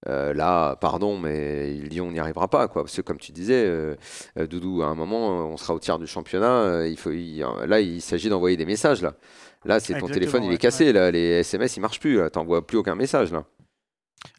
Euh, 0.08 0.34
là, 0.34 0.76
pardon, 0.76 1.18
mais 1.18 1.72
Lyon 1.72 2.12
n'y 2.12 2.20
arrivera 2.20 2.48
pas, 2.48 2.68
quoi. 2.68 2.84
Parce 2.84 2.96
que 2.96 3.02
comme 3.02 3.18
tu 3.18 3.32
disais, 3.32 3.66
euh, 3.66 3.96
euh, 4.38 4.46
Doudou, 4.46 4.84
à 4.84 4.88
un 4.88 4.96
moment, 4.96 5.48
on 5.48 5.58
sera 5.58 5.74
au 5.74 5.80
tiers 5.80 5.98
du 5.98 6.08
championnat. 6.08 6.86
il 6.88 6.98
faut, 6.98 7.10
là, 7.10 7.80
il 7.80 8.02
s'agit 8.02 8.30
d'envoyer 8.30 8.58
des 8.58 8.66
messages. 8.66 9.02
Là, 9.02 9.16
là, 9.66 9.80
c'est 9.80 10.00
ton 10.00 10.08
téléphone, 10.08 10.44
il 10.44 10.54
est 10.54 10.58
cassé. 10.58 10.94
Là, 10.94 11.12
les 11.12 11.40
SMS, 11.40 11.78
ils 11.78 11.82
marchent 11.82 12.00
plus. 12.00 12.20
T'envoies 12.32 12.66
plus 12.66 12.78
aucun 12.78 12.96
message. 12.96 13.32
Là. 13.32 13.44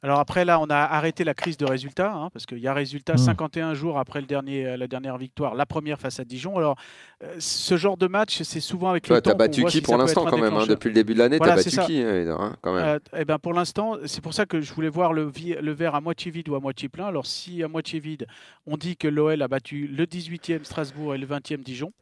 Alors 0.02 0.18
après, 0.18 0.44
là, 0.44 0.60
on 0.60 0.70
a 0.70 0.76
arrêté 0.76 1.24
la 1.24 1.34
crise 1.34 1.56
de 1.56 1.64
résultats, 1.64 2.12
hein, 2.12 2.30
parce 2.32 2.46
qu'il 2.46 2.58
y 2.58 2.68
a 2.68 2.74
résultat 2.74 3.16
51 3.16 3.72
hmm. 3.72 3.74
jours 3.74 3.98
après 3.98 4.20
le 4.20 4.26
dernier, 4.26 4.66
euh, 4.66 4.76
la 4.76 4.86
dernière 4.86 5.18
victoire, 5.18 5.54
la 5.54 5.66
première 5.66 5.98
face 5.98 6.20
à 6.20 6.24
Dijon. 6.24 6.56
Alors, 6.56 6.76
euh, 7.24 7.34
ce 7.38 7.76
genre 7.76 7.96
de 7.96 8.06
match, 8.06 8.42
c'est 8.42 8.60
souvent 8.60 8.90
avec 8.90 9.08
le 9.08 9.16
temps. 9.16 9.30
Tu 9.30 9.30
as 9.30 9.34
battu 9.34 9.64
qui 9.64 9.80
pour 9.80 9.96
l'instant 9.96 10.24
quand 10.24 10.38
même 10.38 10.54
hein, 10.54 10.66
Depuis 10.66 10.88
le 10.88 10.94
début 10.94 11.14
de 11.14 11.18
l'année, 11.18 11.38
tu 11.38 11.48
as 11.48 11.56
battu 11.56 11.70
qui 11.70 12.02
hein, 12.02 12.56
quand 12.60 12.74
même. 12.74 12.84
Euh, 12.84 12.98
eh 13.16 13.24
ben, 13.24 13.38
Pour 13.38 13.54
l'instant, 13.54 13.96
c'est 14.06 14.20
pour 14.20 14.34
ça 14.34 14.46
que 14.46 14.60
je 14.60 14.72
voulais 14.72 14.88
voir 14.88 15.12
le, 15.12 15.32
le 15.60 15.72
verre 15.72 15.94
à 15.94 16.00
moitié 16.00 16.30
vide 16.30 16.48
ou 16.48 16.54
à 16.54 16.60
moitié 16.60 16.88
plein. 16.88 17.06
Alors, 17.06 17.26
si 17.26 17.62
à 17.62 17.68
moitié 17.68 17.98
vide, 17.98 18.26
on 18.66 18.76
dit 18.76 18.96
que 18.96 19.08
l'OL 19.08 19.42
a 19.42 19.48
battu 19.48 19.88
le 19.88 20.06
18e 20.06 20.64
Strasbourg 20.64 21.14
et 21.14 21.18
le 21.18 21.26
20e 21.26 21.62
Dijon. 21.62 21.92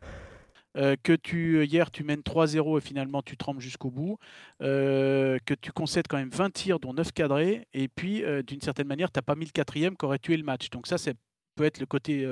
Euh, 0.76 0.96
que 1.02 1.12
tu, 1.12 1.64
hier 1.64 1.90
tu 1.90 2.04
mènes 2.04 2.20
3-0 2.20 2.78
et 2.78 2.80
finalement 2.80 3.22
tu 3.22 3.36
trembles 3.36 3.60
jusqu'au 3.60 3.90
bout, 3.90 4.18
euh, 4.62 5.38
que 5.46 5.54
tu 5.54 5.72
concèdes 5.72 6.06
quand 6.08 6.18
même 6.18 6.28
20 6.28 6.52
tirs 6.52 6.80
dont 6.80 6.92
9 6.92 7.12
cadrés, 7.12 7.66
et 7.72 7.88
puis 7.88 8.22
euh, 8.24 8.42
d'une 8.42 8.60
certaine 8.60 8.86
manière 8.86 9.10
tu 9.10 9.18
n'as 9.18 9.22
pas 9.22 9.34
mis 9.34 9.46
le 9.46 9.52
quatrième 9.52 9.96
qui 9.96 10.04
aurait 10.04 10.18
tué 10.18 10.36
le 10.36 10.42
match. 10.42 10.68
Donc 10.70 10.86
ça 10.86 10.98
c'est 10.98 11.14
peut 11.54 11.64
être 11.64 11.80
le 11.80 11.86
côté 11.86 12.26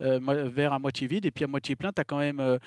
vert 0.00 0.72
à 0.72 0.80
moitié 0.80 1.06
vide, 1.06 1.26
et 1.26 1.30
puis 1.30 1.44
à 1.44 1.46
moitié 1.46 1.76
plein, 1.76 1.92
tu 1.92 2.00
as 2.00 2.04
quand 2.04 2.18
même 2.18 2.58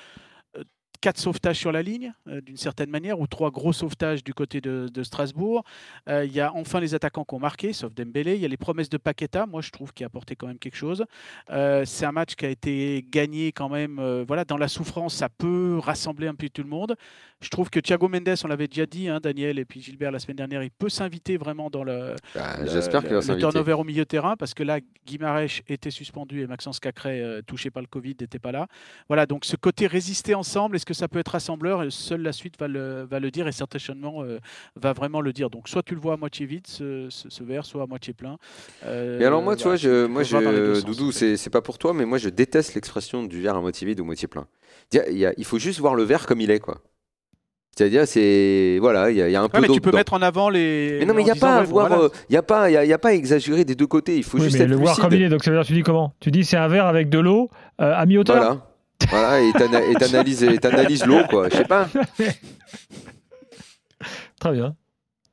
quatre 0.99 1.19
sauvetages 1.19 1.57
sur 1.57 1.71
la 1.71 1.81
ligne, 1.81 2.13
euh, 2.27 2.41
d'une 2.41 2.57
certaine 2.57 2.89
manière, 2.89 3.19
ou 3.19 3.27
trois 3.27 3.51
gros 3.51 3.73
sauvetages 3.73 4.23
du 4.23 4.33
côté 4.33 4.61
de, 4.61 5.03
Strasbourg. 5.03 5.63
Euh, 6.09 6.25
il 6.25 6.33
y 6.33 6.41
a 6.41 6.53
enfin 6.53 6.79
les 6.79 6.93
attaquants 6.95 7.23
qui 7.23 7.35
ont 7.35 7.39
marqué, 7.39 7.71
sauf 7.71 7.93
Dembélé. 7.93 8.35
Il 8.35 8.41
y 8.41 8.45
a 8.45 8.47
les 8.47 8.57
promesses 8.57 8.89
de 8.89 8.97
Paqueta, 8.97 9.45
moi 9.45 9.61
je 9.61 9.69
trouve, 9.69 9.93
qui 9.93 10.03
a 10.03 10.07
apporté 10.07 10.35
quand 10.35 10.47
même 10.47 10.57
quelque 10.57 10.75
chose. 10.75 11.05
Euh, 11.49 11.85
c'est 11.85 12.05
un 12.05 12.11
match 12.11 12.35
qui 12.35 12.45
a 12.45 12.49
été 12.49 13.05
gagné 13.09 13.51
quand 13.51 13.69
même. 13.69 14.01
voilà, 14.27 14.43
dans 14.43 14.57
la 14.57 14.67
souffrance, 14.67 15.13
ça 15.13 15.29
peut 15.29 15.77
rassembler 15.77 16.27
un 16.27 16.35
peu 16.35 16.49
tout 16.49 16.63
le 16.63 16.69
monde. 16.69 16.95
Je 17.39 17.49
trouve 17.49 17.69
que 17.69 17.79
Thiago 17.79 18.07
Mendes, 18.09 18.35
on 18.43 18.47
l'avait 18.47 18.67
déjà 18.67 18.85
dit, 18.87 19.07
hein, 19.07 19.19
Daniel 19.21 19.59
et 19.59 19.65
puis 19.65 19.81
Gilbert 19.81 20.11
la 20.11 20.19
semaine 20.19 20.37
dernière, 20.37 20.63
il 20.63 20.71
peut 20.71 20.89
s'inviter 20.89 21.37
vraiment 21.37 21.69
dans 21.69 21.83
le, 21.83 22.15
bah, 22.33 22.57
le, 22.59 23.37
turnover 23.37 23.73
au 23.73 23.83
milieu 23.83 24.03
de 24.03 24.07
terrain, 24.07 24.35
parce 24.35 24.55
que 24.55 24.63
là, 24.63 24.79
Guimarães 25.05 25.61
était 25.67 25.91
suspendu 25.91 26.41
et 26.41 26.47
Maxence 26.47 26.79
Cacré, 26.79 27.41
touché 27.45 27.69
par 27.69 27.81
le 27.81 27.87
Covid, 27.87 28.15
n'était 28.19 28.39
pas 28.39 28.51
là. 28.51 28.67
Voilà, 29.07 29.27
donc 29.27 29.45
ce 29.45 29.55
côté 29.55 29.85
résister 29.85 30.33
ensemble, 30.33 30.75
que 30.87 30.93
ça 30.93 31.07
peut 31.07 31.19
être 31.19 31.33
rassembleur 31.33 31.83
Seule 31.89 32.21
la 32.21 32.31
suite 32.31 32.55
va 32.59 32.67
le, 32.67 33.03
va 33.03 33.19
le 33.19 33.29
dire 33.29 33.47
et 33.47 33.51
certainement 33.51 34.23
euh, 34.23 34.39
va 34.75 34.93
vraiment 34.93 35.21
le 35.21 35.33
dire. 35.33 35.49
Donc 35.49 35.67
soit 35.67 35.83
tu 35.83 35.93
le 35.93 36.01
vois 36.01 36.13
à 36.13 36.17
moitié 36.17 36.45
vide, 36.45 36.65
ce, 36.65 37.07
ce, 37.09 37.43
verre, 37.43 37.65
soit 37.65 37.83
à 37.83 37.85
moitié 37.85 38.13
plein. 38.13 38.37
Euh, 38.85 39.25
alors 39.25 39.41
moi, 39.41 39.55
tu 39.55 39.63
vois, 39.63 39.75
je, 39.75 40.05
moi, 40.07 40.23
je, 40.23 40.81
Doudou, 40.81 41.11
c'est 41.11 41.49
pas 41.49 41.61
pour 41.61 41.77
toi, 41.77 41.93
mais 41.93 42.05
moi 42.05 42.17
je 42.17 42.29
déteste 42.29 42.73
l'expression 42.75 43.23
du 43.23 43.41
verre 43.41 43.57
à 43.57 43.61
moitié 43.61 43.85
vide 43.85 43.99
ou 43.99 44.05
moitié 44.05 44.27
plein. 44.27 44.47
Il, 44.93 45.33
il 45.37 45.45
faut 45.45 45.59
juste 45.59 45.79
voir 45.79 45.95
le 45.95 46.03
verre 46.03 46.25
comme 46.25 46.41
il 46.41 46.49
est, 46.49 46.59
quoi. 46.59 46.81
C'est-à-dire, 47.77 48.07
c'est 48.07 48.79
voilà, 48.81 49.11
il 49.11 49.17
y, 49.17 49.35
a 49.35 49.41
un 49.41 49.49
peu. 49.49 49.61
Mais 49.61 49.67
tu 49.67 49.81
peux 49.81 49.91
mettre 49.91 50.13
en 50.13 50.21
avant 50.23 50.49
les. 50.49 50.97
Mais 50.99 51.05
non, 51.05 51.13
mais 51.13 51.21
il 51.21 51.25
n'y 51.25 51.31
a 51.31 51.35
pas 51.35 51.57
à 51.57 51.63
voir, 51.63 52.09
il 52.27 52.33
y 52.33 52.37
a 52.37 52.41
pas, 52.41 52.71
il 52.71 52.87
y, 52.87 52.93
a 52.93 52.97
pas 52.97 53.09
à 53.09 53.13
exagérer 53.13 53.65
des 53.65 53.75
deux 53.75 53.85
côtés. 53.85 54.17
Il 54.17 54.23
faut 54.23 54.39
juste 54.39 54.59
être 54.59 54.67
le 54.67 54.77
voir 54.77 54.97
comme 54.97 55.13
il 55.13 55.21
est. 55.21 55.29
Donc 55.29 55.43
ça 55.43 55.51
veut 55.51 55.57
dire, 55.57 55.65
tu 55.65 55.73
dis 55.73 55.83
comment? 55.83 56.11
Tu 56.19 56.31
dis 56.31 56.43
c'est 56.43 56.57
un 56.57 56.67
verre 56.67 56.87
avec 56.87 57.09
de 57.09 57.19
l'eau 57.19 57.51
euh, 57.79 57.93
à 57.95 58.07
mi-hauteur? 58.07 58.35
Voilà. 58.35 58.67
Voilà, 59.09 59.41
et 59.41 59.51
t'analyses 60.59 61.05
l'eau, 61.05 61.23
quoi. 61.29 61.49
Je 61.49 61.57
sais 61.57 61.65
pas. 61.65 61.87
Très 64.39 64.51
bien. 64.51 64.75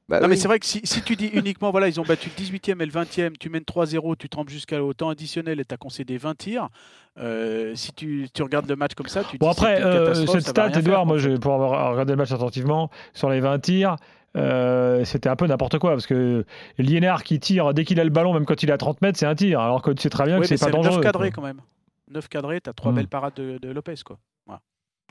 Bah 0.08 0.20
non, 0.20 0.28
mais 0.28 0.36
c'est 0.36 0.48
vrai 0.48 0.58
que 0.58 0.66
si, 0.66 0.82
si, 0.84 1.00
tu 1.00 1.16
dis 1.16 1.28
uniquement, 1.28 1.70
voilà, 1.70 1.88
ils 1.88 1.98
ont 1.98 2.04
battu 2.04 2.28
le 2.28 2.44
18e 2.44 2.82
et 2.82 2.86
le 2.86 2.92
20e, 2.92 3.38
tu 3.38 3.48
mènes 3.48 3.62
3-0, 3.62 4.16
tu 4.18 4.28
trempes 4.28 4.50
jusqu'à 4.50 4.82
au 4.82 4.92
temps 4.92 5.08
additionnel 5.08 5.60
et 5.60 5.64
tu 5.64 5.72
as 5.72 5.78
concédé 5.78 6.18
20 6.18 6.36
tirs. 6.36 6.68
Euh, 7.18 7.72
si 7.74 7.92
tu, 7.94 8.28
tu, 8.34 8.42
regardes 8.42 8.68
le 8.68 8.76
match 8.76 8.94
comme 8.94 9.06
ça, 9.06 9.24
tu 9.24 9.38
Bon, 9.38 9.48
après, 9.48 9.82
euh, 9.82 10.12
cette 10.26 10.46
stat, 10.46 10.78
Edouard, 10.78 11.06
moi, 11.06 11.16
je, 11.16 11.30
pour 11.30 11.54
avoir 11.54 11.92
regardé 11.92 12.12
le 12.12 12.18
match 12.18 12.32
attentivement, 12.32 12.90
sur 13.14 13.30
les 13.30 13.40
20 13.40 13.58
tirs, 13.60 13.96
euh, 14.36 15.04
c'était 15.04 15.30
un 15.30 15.36
peu 15.36 15.46
n'importe 15.46 15.78
quoi 15.78 15.92
parce 15.92 16.06
que 16.06 16.44
Liénard 16.76 17.22
qui 17.22 17.38
tire 17.38 17.72
dès 17.72 17.84
qu'il 17.84 17.98
a 17.98 18.04
le 18.04 18.10
ballon, 18.10 18.34
même 18.34 18.44
quand 18.44 18.62
il 18.62 18.68
est 18.68 18.72
à 18.72 18.78
30 18.78 19.00
mètres, 19.00 19.18
c'est 19.18 19.26
un 19.26 19.34
tir. 19.34 19.60
Alors 19.60 19.80
que 19.80 19.92
tu 19.92 20.02
sais 20.02 20.10
très 20.10 20.24
bien 20.26 20.38
que 20.38 20.46
c'est 20.46 20.58
pas 20.58 20.70
dangereux. 20.70 20.96
C'est 20.96 21.06
cadré 21.06 21.30
quand 21.30 21.42
même. 21.42 21.60
9 22.14 22.28
cadrés, 22.28 22.60
tu 22.60 22.70
as 22.70 22.72
3 22.72 22.92
hmm. 22.92 22.94
belles 22.94 23.08
parades 23.08 23.34
de, 23.34 23.70
Lopez. 23.70 23.96
Quoi. 24.04 24.18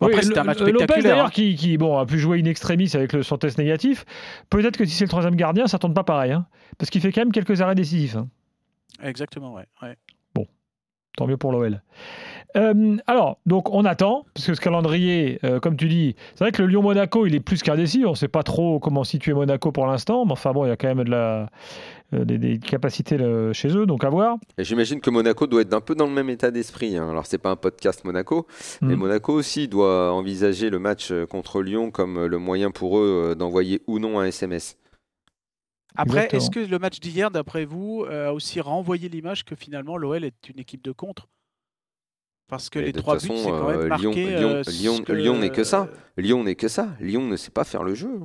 après, 0.01 0.23
c'était 0.23 0.39
un 0.39 0.43
match 0.43 0.59
Lopez 0.59 1.01
d'ailleurs 1.01 1.27
hein. 1.27 1.29
qui, 1.29 1.55
qui, 1.55 1.77
bon, 1.77 1.97
a 1.97 2.05
pu 2.05 2.17
jouer 2.17 2.39
in 2.39 2.45
extremis 2.45 2.89
avec 2.95 3.13
le, 3.13 3.23
son 3.23 3.37
test 3.37 3.57
négatif. 3.57 4.05
Peut-être 4.49 4.77
que 4.77 4.85
si 4.85 4.95
c'est 4.95 5.05
le 5.05 5.09
troisième 5.09 5.35
gardien, 5.35 5.67
ça 5.67 5.77
tourne 5.77 5.93
pas 5.93 6.03
pareil. 6.03 6.31
Hein, 6.31 6.47
parce 6.77 6.89
qu'il 6.89 7.01
fait 7.01 7.11
quand 7.11 7.21
même 7.21 7.31
quelques 7.31 7.61
arrêts 7.61 7.75
décisifs. 7.75 8.15
Hein. 8.15 8.29
Exactement, 9.01 9.53
ouais. 9.53 9.67
Bon. 9.81 9.95
Tant 11.17 11.27
mieux 11.27 11.37
pour 11.37 11.51
l'OL. 11.51 11.81
Euh, 12.55 12.97
alors, 13.07 13.37
donc 13.45 13.71
on 13.73 13.83
attend, 13.85 14.25
parce 14.33 14.45
que 14.47 14.53
ce 14.53 14.61
calendrier, 14.61 15.39
euh, 15.43 15.59
comme 15.59 15.75
tu 15.75 15.87
dis, 15.87 16.15
c'est 16.35 16.43
vrai 16.43 16.51
que 16.51 16.61
le 16.61 16.67
Lyon-Monaco, 16.67 17.25
il 17.25 17.33
est 17.35 17.39
plus 17.39 17.61
qu'indécis. 17.63 18.03
On 18.05 18.11
ne 18.11 18.15
sait 18.15 18.27
pas 18.27 18.43
trop 18.43 18.79
comment 18.79 19.03
situer 19.03 19.33
Monaco 19.33 19.71
pour 19.71 19.87
l'instant, 19.87 20.25
mais 20.25 20.33
enfin 20.33 20.51
bon, 20.53 20.65
il 20.65 20.69
y 20.69 20.71
a 20.71 20.75
quand 20.77 20.87
même 20.93 21.03
de 21.03 21.09
la, 21.09 21.49
euh, 22.13 22.25
des, 22.25 22.37
des 22.37 22.59
capacités 22.59 23.17
chez 23.53 23.75
eux, 23.75 23.85
donc 23.87 24.03
à 24.03 24.09
voir. 24.09 24.37
J'imagine 24.59 25.01
que 25.01 25.09
Monaco 25.09 25.47
doit 25.47 25.61
être 25.61 25.73
un 25.73 25.81
peu 25.81 25.95
dans 25.95 26.05
le 26.05 26.13
même 26.13 26.29
état 26.29 26.51
d'esprit. 26.51 26.95
hein. 26.95 27.09
Alors, 27.09 27.25
c'est 27.25 27.39
pas 27.39 27.49
un 27.49 27.55
podcast 27.55 28.05
Monaco, 28.05 28.45
mais 28.81 28.95
Mm. 28.95 28.99
Monaco 28.99 29.33
aussi 29.33 29.67
doit 29.67 30.11
envisager 30.13 30.69
le 30.69 30.77
match 30.79 31.11
contre 31.29 31.61
Lyon 31.61 31.89
comme 31.91 32.25
le 32.25 32.37
moyen 32.37 32.69
pour 32.71 32.99
eux 32.99 33.35
d'envoyer 33.37 33.81
ou 33.87 33.97
non 33.99 34.19
un 34.19 34.25
SMS. 34.25 34.77
Après, 35.95 36.27
est-ce 36.35 36.49
que 36.49 36.59
le 36.59 36.79
match 36.79 36.99
d'hier, 36.99 37.29
d'après 37.31 37.65
vous, 37.65 38.05
euh, 38.09 38.29
a 38.29 38.33
aussi 38.33 38.59
renvoyé 38.61 39.09
l'image 39.09 39.43
que 39.45 39.55
finalement 39.55 39.97
l'OL 39.97 40.23
est 40.23 40.49
une 40.49 40.59
équipe 40.59 40.83
de 40.83 40.91
contre? 40.91 41.27
Parce 42.47 42.69
que 42.69 42.79
Et 42.79 42.85
les 42.85 42.93
trois 42.93 43.15
buts, 43.17 43.21
c'est 43.21 43.49
quand 43.49 43.67
même 43.67 43.79
euh, 43.79 43.87
marqué. 43.87 44.03
Lyon- 44.03 44.13
Lyon- 44.13 44.49
euh, 44.49 44.63
Lyon- 44.71 44.95
ce 44.97 45.01
que- 45.01 45.13
Lyon 45.13 45.37
n'est 45.39 45.49
que 45.49 45.63
ça. 45.63 45.89
Lyon 46.17 46.43
n'est 46.43 46.55
que 46.55 46.67
ça. 46.67 46.95
Lyon 46.99 47.27
ne 47.27 47.35
sait 47.35 47.51
pas 47.51 47.63
faire 47.63 47.83
le 47.83 47.93
jeu. 47.95 48.19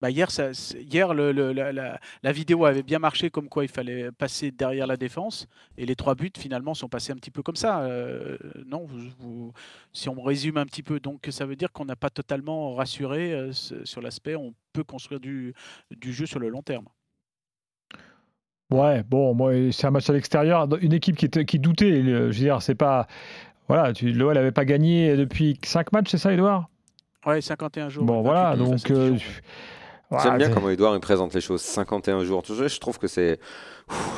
Bah 0.00 0.10
hier, 0.10 0.30
ça, 0.30 0.54
c'est- 0.54 0.80
hier 0.80 1.12
le- 1.12 1.32
le- 1.32 1.52
la, 1.52 1.72
la- 1.72 1.98
la 2.22 2.32
vidéo 2.32 2.64
avait 2.66 2.84
bien 2.84 3.00
marché, 3.00 3.30
comme 3.30 3.48
quoi 3.48 3.64
il 3.64 3.68
fallait 3.68 4.12
passer 4.12 4.52
derrière 4.52 4.86
la 4.86 4.96
défense. 4.96 5.48
Et 5.76 5.86
les 5.86 5.96
trois 5.96 6.14
buts, 6.14 6.30
finalement, 6.38 6.72
sont 6.74 6.88
passés 6.88 7.10
un 7.12 7.16
petit 7.16 7.32
peu 7.32 7.42
comme 7.42 7.56
ça. 7.56 7.80
Euh, 7.80 8.38
non, 8.64 8.84
vous- 8.86 9.10
vous- 9.18 9.52
si 9.92 10.08
on 10.08 10.20
résume 10.22 10.56
un 10.56 10.66
petit 10.66 10.84
peu, 10.84 11.00
donc 11.00 11.26
ça 11.30 11.46
veut 11.46 11.56
dire 11.56 11.72
qu'on 11.72 11.84
n'a 11.84 11.96
pas 11.96 12.10
totalement 12.10 12.74
rassuré 12.74 13.32
euh, 13.32 13.50
sur 13.52 14.00
l'aspect 14.00 14.36
on 14.36 14.54
peut 14.72 14.84
construire 14.84 15.18
du, 15.20 15.52
du 15.90 16.12
jeu 16.12 16.26
sur 16.26 16.38
le 16.38 16.48
long 16.48 16.62
terme. 16.62 16.86
Ouais, 18.70 19.02
bon, 19.02 19.34
moi, 19.34 19.52
c'est 19.72 19.86
un 19.86 19.90
match 19.90 20.08
à 20.10 20.12
l'extérieur. 20.12 20.68
Une 20.82 20.92
équipe 20.92 21.16
qui, 21.16 21.24
était- 21.24 21.44
qui 21.46 21.58
doutait, 21.58 22.02
je 22.04 22.10
veux 22.10 22.30
dire, 22.30 22.60
c'est 22.62 22.74
pas. 22.74 23.06
Voilà, 23.66 23.92
l'OL 24.02 24.34
n'avait 24.34 24.52
pas 24.52 24.64
gagné 24.64 25.16
depuis 25.16 25.58
5 25.64 25.90
matchs, 25.92 26.10
c'est 26.10 26.18
ça, 26.18 26.32
Edouard 26.32 26.68
Ouais, 27.26 27.40
51 27.40 27.88
jours. 27.88 28.04
Bon, 28.04 28.22
voilà, 28.22 28.54
28 28.54 28.70
face 28.70 28.82
donc. 28.84 28.90
euh, 28.96 29.18
Ouais. 30.10 30.16
voilà, 30.16 30.30
J'aime 30.30 30.38
bien 30.38 30.48
comment 30.54 30.70
Edouard 30.70 30.94
il 30.94 31.00
présente 31.00 31.34
les 31.34 31.40
choses. 31.40 31.60
51 31.60 32.24
jours. 32.24 32.42
Je 32.46 32.78
trouve 32.80 32.98
que 32.98 33.08
c'est 33.08 33.38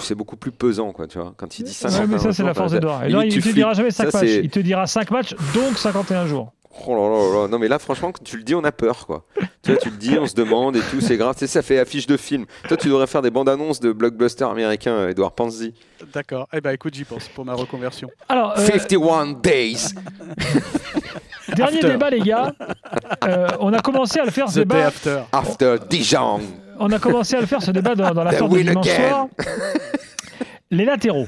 c'est 0.01 0.15
beaucoup 0.15 0.37
plus 0.37 0.53
pesant, 0.53 0.93
quoi, 0.93 1.07
tu 1.07 1.19
vois. 1.19 1.33
Quand 1.37 1.59
il 1.59 1.65
dit 1.65 1.71
Ouais, 1.71 1.91
51 1.91 2.07
mais 2.07 2.19
ça, 2.19 2.33
c'est 2.33 2.43
la 2.45 2.55
force 2.55 2.71
t'as- 2.73 2.79
d'Edouard. 2.79 3.05
Edouard, 3.05 3.25
il 3.25 3.43
te 3.43 3.49
dira 3.49 3.73
jamais 3.75 3.91
5 3.91 4.11
Ça, 4.11 4.21
matchs. 4.21 4.31
Il 4.43 4.51
te 4.51 4.61
dira 4.61 4.87
5 4.87 5.11
matchs, 5.11 5.35
donc 5.55 5.79
51 5.79 6.27
jours. 6.27 6.53
Oh 6.87 6.95
là 6.95 7.09
là 7.09 7.43
là. 7.43 7.49
Non, 7.49 7.59
mais 7.59 7.67
là, 7.69 7.79
franchement, 7.79 8.13
quand 8.13 8.23
tu 8.23 8.37
le 8.37 8.43
dis, 8.45 8.55
on 8.55 8.63
a 8.65 8.71
peur, 8.73 9.07
quoi. 9.07 9.25
tu 9.63 9.73
vois, 9.73 9.81
tu 9.81 9.91
le 9.91 9.97
dis, 9.97 10.17
on 10.19 10.27
se 10.27 10.35
demande 10.35 10.77
et 10.77 10.81
tout, 10.81 11.01
c'est 11.01 11.17
grave. 11.17 11.35
Tu 11.35 11.41
sais, 11.41 11.47
ça 11.49 11.63
fait 11.63 11.79
affiche 11.79 12.07
de 12.07 12.17
film. 12.17 12.47
Toi, 12.69 12.77
tu 12.77 12.89
devrais 12.89 13.07
faire 13.09 13.23
des 13.23 13.31
bandes 13.31 13.49
annonces 13.49 13.81
de 13.81 13.93
blockbusters 13.93 14.49
américains, 14.49 15.09
Edouard 15.09 15.33
Panzi. 15.33 15.75
D'accord. 16.15 16.47
Eh 16.53 16.61
ben, 16.61 16.71
écoute, 16.71 16.95
j'y 16.95 17.05
pense 17.05 17.29
pour 17.29 17.45
ma 17.45 17.55
reconversion. 17.55 18.09
Alors, 18.29 18.55
euh, 18.57 18.65
51 18.65 19.33
days. 19.33 19.89
dernier 21.57 21.79
After. 21.79 21.89
débat, 21.89 22.11
les 22.11 22.21
gars. 22.21 22.55
Euh, 23.25 23.49
on 23.59 23.73
a 23.73 23.81
commencé 23.81 24.21
à 24.21 24.25
le 24.25 24.31
faire, 24.31 24.49
ce 24.49 24.61
The 24.61 24.65
Day 24.65 24.75
débat. 24.77 24.87
After. 24.87 25.21
After 25.33 25.77
Dijon. 25.89 26.41
On 26.79 26.91
a 26.93 26.99
commencé 26.99 27.37
à 27.37 27.41
le 27.41 27.47
faire, 27.47 27.61
ce 27.63 27.73
débat, 27.73 27.95
dans, 27.95 28.13
dans 28.15 28.25
la 28.25 28.31
They 28.33 28.49
de 28.49 28.59
dimanche 28.63 28.87
again. 28.89 29.09
soir. 29.09 29.27
Les 30.71 30.85
latéraux. 30.85 31.27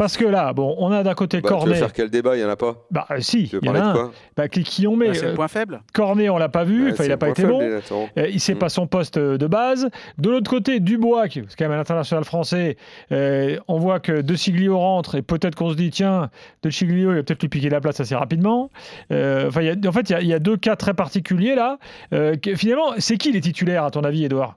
Parce 0.00 0.16
que 0.16 0.24
là, 0.24 0.54
bon, 0.54 0.74
on 0.78 0.90
a 0.92 1.02
d'un 1.02 1.12
côté 1.12 1.42
Bah, 1.42 1.48
tu 1.50 1.52
veux 1.54 1.58
Cornet. 1.60 1.74
faire 1.74 1.92
quel 1.92 2.08
débat 2.08 2.34
Il 2.34 2.40
y 2.40 2.44
en 2.44 2.48
a 2.48 2.56
pas. 2.56 2.74
Bah, 2.90 3.06
euh, 3.10 3.16
si, 3.20 3.50
il 3.62 3.66
y 3.66 3.68
en 3.68 3.74
a 3.74 3.80
un. 3.82 3.92
quoi 3.92 4.12
Bah, 4.34 4.48
qui, 4.48 4.62
qui 4.64 4.86
ont 4.86 4.96
mis. 4.96 5.08
Bah, 5.08 5.12
c'est 5.14 5.26
euh, 5.26 5.28
le 5.28 5.34
point 5.34 5.46
faible. 5.48 5.82
Cornet, 5.92 6.30
on 6.30 6.38
l'a 6.38 6.48
pas 6.48 6.64
vu. 6.64 6.86
Ouais, 6.86 6.92
enfin, 6.92 7.04
il 7.04 7.10
n'a 7.10 7.18
pas 7.18 7.28
été 7.28 7.42
faible, 7.42 7.52
bon. 7.52 8.08
Euh, 8.16 8.26
il 8.32 8.40
sait 8.40 8.54
Mm. 8.54 8.58
pas 8.58 8.68
son 8.70 8.86
poste 8.86 9.18
euh, 9.18 9.36
de 9.36 9.46
base. 9.46 9.90
De 10.16 10.30
l'autre 10.30 10.50
côté, 10.50 10.80
Dubois, 10.80 11.28
qui 11.28 11.42
c'est 11.48 11.54
quand 11.58 11.68
même 11.68 11.76
un 11.76 11.80
international 11.82 12.24
français, 12.24 12.78
euh, 13.12 13.58
on 13.68 13.78
voit 13.78 14.00
que 14.00 14.22
De 14.22 14.34
Siglio 14.36 14.78
rentre 14.78 15.16
et 15.16 15.22
peut-être 15.22 15.54
qu'on 15.54 15.68
se 15.68 15.76
dit, 15.76 15.90
tiens, 15.90 16.30
De 16.62 16.70
Siglio, 16.70 17.10
il 17.10 17.16
va 17.16 17.22
peut-être 17.22 17.42
lui 17.42 17.50
piquer 17.50 17.68
la 17.68 17.82
place 17.82 18.00
assez 18.00 18.14
rapidement. 18.14 18.70
Euh, 19.12 19.50
y 19.60 19.68
a- 19.68 19.88
en 19.88 19.92
fait, 19.92 20.08
il 20.08 20.22
y 20.22 20.28
y, 20.28 20.32
a 20.32 20.38
deux 20.38 20.56
cas 20.56 20.76
très 20.76 20.94
particuliers 20.94 21.54
là. 21.54 21.78
Euh, 22.14 22.36
que- 22.36 22.54
finalement, 22.54 22.92
c'est 22.96 23.18
qui 23.18 23.32
les 23.32 23.42
titulaires, 23.42 23.84
à 23.84 23.90
ton 23.90 24.00
avis, 24.00 24.24
Edouard 24.24 24.56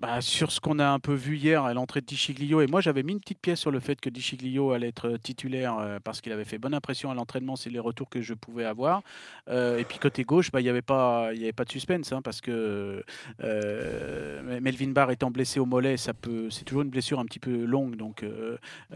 Bah, 0.00 0.20
sur 0.20 0.52
ce 0.52 0.60
qu'on 0.60 0.78
a 0.78 0.86
un 0.88 1.00
peu 1.00 1.12
vu 1.12 1.36
hier 1.36 1.64
à 1.64 1.74
l'entrée 1.74 2.00
de 2.00 2.06
Dichiglio, 2.06 2.60
et 2.60 2.68
moi 2.68 2.80
j'avais 2.80 3.02
mis 3.02 3.14
une 3.14 3.18
petite 3.18 3.40
pièce 3.40 3.58
sur 3.58 3.72
le 3.72 3.80
fait 3.80 4.00
que 4.00 4.08
Dichiglio 4.08 4.70
allait 4.70 4.86
être 4.86 5.08
euh, 5.08 5.18
titulaire 5.18 5.76
euh, 5.80 5.98
parce 6.04 6.20
qu'il 6.20 6.30
avait 6.30 6.44
fait 6.44 6.56
bonne 6.58 6.72
impression 6.72 7.10
à 7.10 7.14
l'entraînement, 7.14 7.56
c'est 7.56 7.68
les 7.68 7.80
retours 7.80 8.08
que 8.08 8.22
je 8.22 8.32
pouvais 8.34 8.64
avoir. 8.64 9.02
Euh, 9.48 9.76
et 9.78 9.82
puis 9.82 9.98
côté 9.98 10.22
gauche, 10.22 10.52
bah, 10.52 10.60
il 10.60 10.64
n'y 10.64 10.68
avait, 10.70 10.82
pas- 10.82 11.30
il 11.34 11.40
y 11.40 11.42
avait 11.42 11.52
pas 11.52 11.64
de 11.64 11.72
suspense 11.72 12.12
hein, 12.12 12.22
parce 12.22 12.40
que 12.40 13.02
euh, 13.42 14.60
Melvin 14.60 14.90
Barr 14.92 15.10
étant 15.10 15.32
blessé 15.32 15.58
au 15.58 15.66
mollet, 15.66 15.96
ça 15.96 16.14
peut, 16.14 16.48
c'est 16.48 16.62
toujours 16.64 16.82
une 16.82 16.90
blessure 16.90 17.18
un 17.18 17.24
petit 17.24 17.40
peu 17.40 17.64
longue. 17.64 17.96
Donc, 17.96 18.24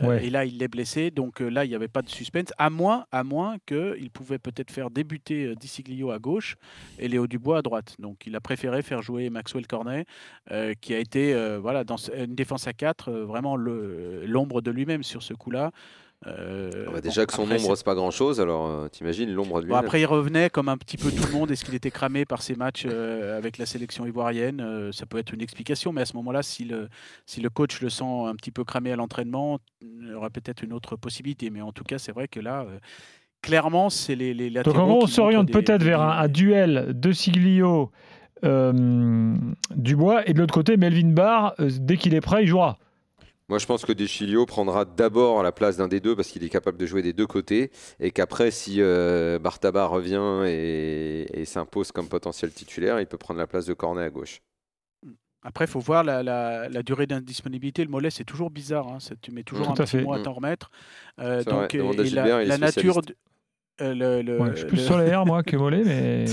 Ouais. 0.01 0.27
Et 0.27 0.31
là, 0.31 0.45
il 0.45 0.63
est 0.63 0.69
blessé, 0.69 1.11
donc 1.11 1.41
là, 1.41 1.65
il 1.65 1.69
n'y 1.69 1.75
avait 1.75 1.89
pas 1.89 2.03
de 2.03 2.09
suspense, 2.09 2.53
à 2.59 2.71
moins, 2.71 3.07
à 3.13 3.25
moins 3.25 3.57
qu'il 3.67 4.11
pouvait 4.11 4.39
peut-être 4.39 4.71
faire 4.71 4.91
débuter 4.91 5.55
Dichiglio 5.57 6.11
à 6.13 6.19
gauche 6.19 6.57
et 6.99 7.09
Léo 7.09 7.27
Dubois 7.27 7.59
à 7.59 7.63
droite. 7.63 7.97
Donc 7.99 8.27
il 8.27 8.37
a 8.37 8.41
préféré 8.41 8.83
faire 8.83 9.03
jouer 9.03 9.31
Maxwell 9.31 9.67
Cornet 9.67 10.07
euh, 10.51 10.75
qui 10.93 10.97
a 10.97 11.01
été 11.01 11.35
euh, 11.35 11.59
voilà, 11.61 11.85
dans 11.85 11.97
une 11.97 12.35
défense 12.35 12.67
à 12.67 12.73
4, 12.73 13.11
vraiment 13.13 13.57
le- 13.57 14.25
l'ombre 14.27 14.61
de 14.61 14.71
lui-même 14.71 15.03
sur 15.03 15.23
ce 15.23 15.33
coup-là. 15.35 15.71
Euh, 16.29 16.71
Ah 16.75 16.79
bah, 16.87 16.93
bon, 16.95 17.01
déjà 17.01 17.27
que 17.27 17.33
son 17.33 17.43
après, 17.43 17.57
nombre, 17.59 17.75
c'est- 17.77 17.83
pas 17.85 17.95
grand 17.97 18.11
chose, 18.13 18.41
alors 18.41 18.69
euh, 18.69 18.89
t'imagines 18.89 19.33
l'ombre 19.33 19.61
de 19.61 19.67
lui. 19.67 19.73
Bon, 19.73 19.77
après, 19.79 20.01
il 20.01 20.05
revenait 20.07 20.51
comme 20.51 20.69
un 20.69 20.77
petit 20.77 20.97
peu 20.97 21.11
tout 21.11 21.25
le 21.27 21.33
monde. 21.33 21.51
Est-ce 21.51 21.65
qu'il 21.65 21.75
était 21.75 21.91
cramé 21.91 22.25
par 22.25 22.43
ses 22.43 22.55
matchs 22.55 22.85
euh, 22.89 23.37
avec 23.37 23.59
la 23.59 23.67
sélection 23.67 24.07
ivoirienne 24.07 24.61
Euh, 24.61 24.93
Ça 24.93 25.05
peut 25.07 25.19
être 25.19 25.33
une 25.35 25.41
explication, 25.43 25.93
mais 25.93 26.03
à 26.03 26.07
ce 26.07 26.15
moment-là, 26.19 26.43
si 26.45 26.65
le, 26.65 26.89
si 27.27 27.41
le 27.41 27.51
coach 27.51 27.81
le 27.81 27.89
sent 27.91 28.05
un 28.05 28.37
petit 28.37 28.53
peu 28.53 28.63
cramé 28.63 28.93
à 28.93 28.97
l'entraînement, 28.97 29.59
il 29.81 30.11
y 30.11 30.15
aura 30.15 30.31
peut-être 30.31 30.63
une 30.63 30.73
autre 30.73 30.95
possibilité. 30.95 31.51
Mais 31.51 31.61
en 31.61 31.73
tout 31.73 31.83
cas, 31.85 31.99
c'est 31.99 32.13
vrai 32.13 32.29
que 32.29 32.39
là, 32.39 32.67
euh, 32.69 32.79
clairement, 33.43 33.91
c'est 33.91 34.15
les, 34.15 34.33
les 34.33 34.51
Donc 34.51 34.77
en 34.77 34.87
gros, 34.87 35.03
on 35.03 35.07
s'oriente 35.09 35.51
peut-être 35.51 35.83
vers 35.83 36.01
un, 36.03 36.19
un 36.19 36.29
duel 36.29 36.93
de 36.95 37.11
Siglio. 37.13 37.91
Euh, 38.45 39.35
Dubois 39.75 40.29
et 40.29 40.33
de 40.35 40.39
l'autre 40.41 40.55
côté 40.55 40.77
Melvin 40.77 41.09
Barr 41.13 41.55
euh, 41.61 41.71
dès 41.81 41.97
qu'il 41.97 42.15
est 42.15 42.21
prêt 42.21 42.43
il 42.45 42.47
jouera 42.49 42.79
Moi, 43.49 43.59
je 43.59 43.67
pense 43.67 43.85
que 43.85 43.93
Deschilio 43.93 44.47
prendra 44.47 44.85
d'abord 44.85 45.43
la 45.43 45.53
place 45.53 45.77
d'un 45.77 45.89
des 45.89 46.01
deux 46.01 46.17
parce 46.17 46.29
qu'il 46.29 46.43
est 46.45 46.49
capable 46.49 46.79
de 46.79 46.87
jouer 46.87 47.03
des 47.03 47.13
deux 47.13 47.27
côtés 47.27 47.71
et 48.01 48.11
qu'après, 48.11 48.51
si 48.51 48.77
euh, 48.81 49.39
Bartaba 49.39 49.87
revient 49.87 50.43
et, 50.47 51.27
et 51.41 51.45
s'impose 51.45 51.93
comme 51.93 52.09
potentiel 52.09 52.51
titulaire, 52.53 52.99
il 53.01 53.07
peut 53.07 53.19
prendre 53.19 53.39
la 53.39 53.47
place 53.47 53.67
de 53.67 53.75
Cornet 53.75 54.03
à 54.05 54.11
gauche. 54.11 54.41
Après, 55.45 55.65
il 55.65 55.69
faut 55.69 55.81
voir 55.81 56.05
la, 56.05 56.23
la- 56.23 56.69
la 56.69 56.83
durée 56.85 57.07
d'indisponibilité. 57.09 57.83
Le 57.85 57.91
mollet, 57.91 58.11
c'est 58.11 58.23
toujours 58.25 58.49
bizarre. 58.51 58.87
hein. 58.87 59.01
Ça, 59.01 59.17
tu 59.21 59.33
mets 59.33 59.43
toujours 59.43 59.69
un 59.71 59.75
petit 59.75 59.91
fait. 59.99 60.03
mois 60.05 60.17
à 60.17 60.19
Mm. 60.21 60.23
t'en 60.23 60.33
remettre. 60.35 60.71
Euh, 61.21 61.43
vrai. 61.45 61.53
donc, 61.53 61.75
et 61.75 62.11
la, 62.11 62.59
nature, 62.59 63.01
le- 63.95 64.23
le- 64.23 64.39
Ouais, 64.41 64.51
je 64.53 64.57
suis 64.59 64.67
plus 64.67 64.77
le- 64.79 64.83
solaire 64.83 65.27
moi 65.27 65.43
que 65.45 65.57
Mollet 65.57 65.83
mais 65.85 66.25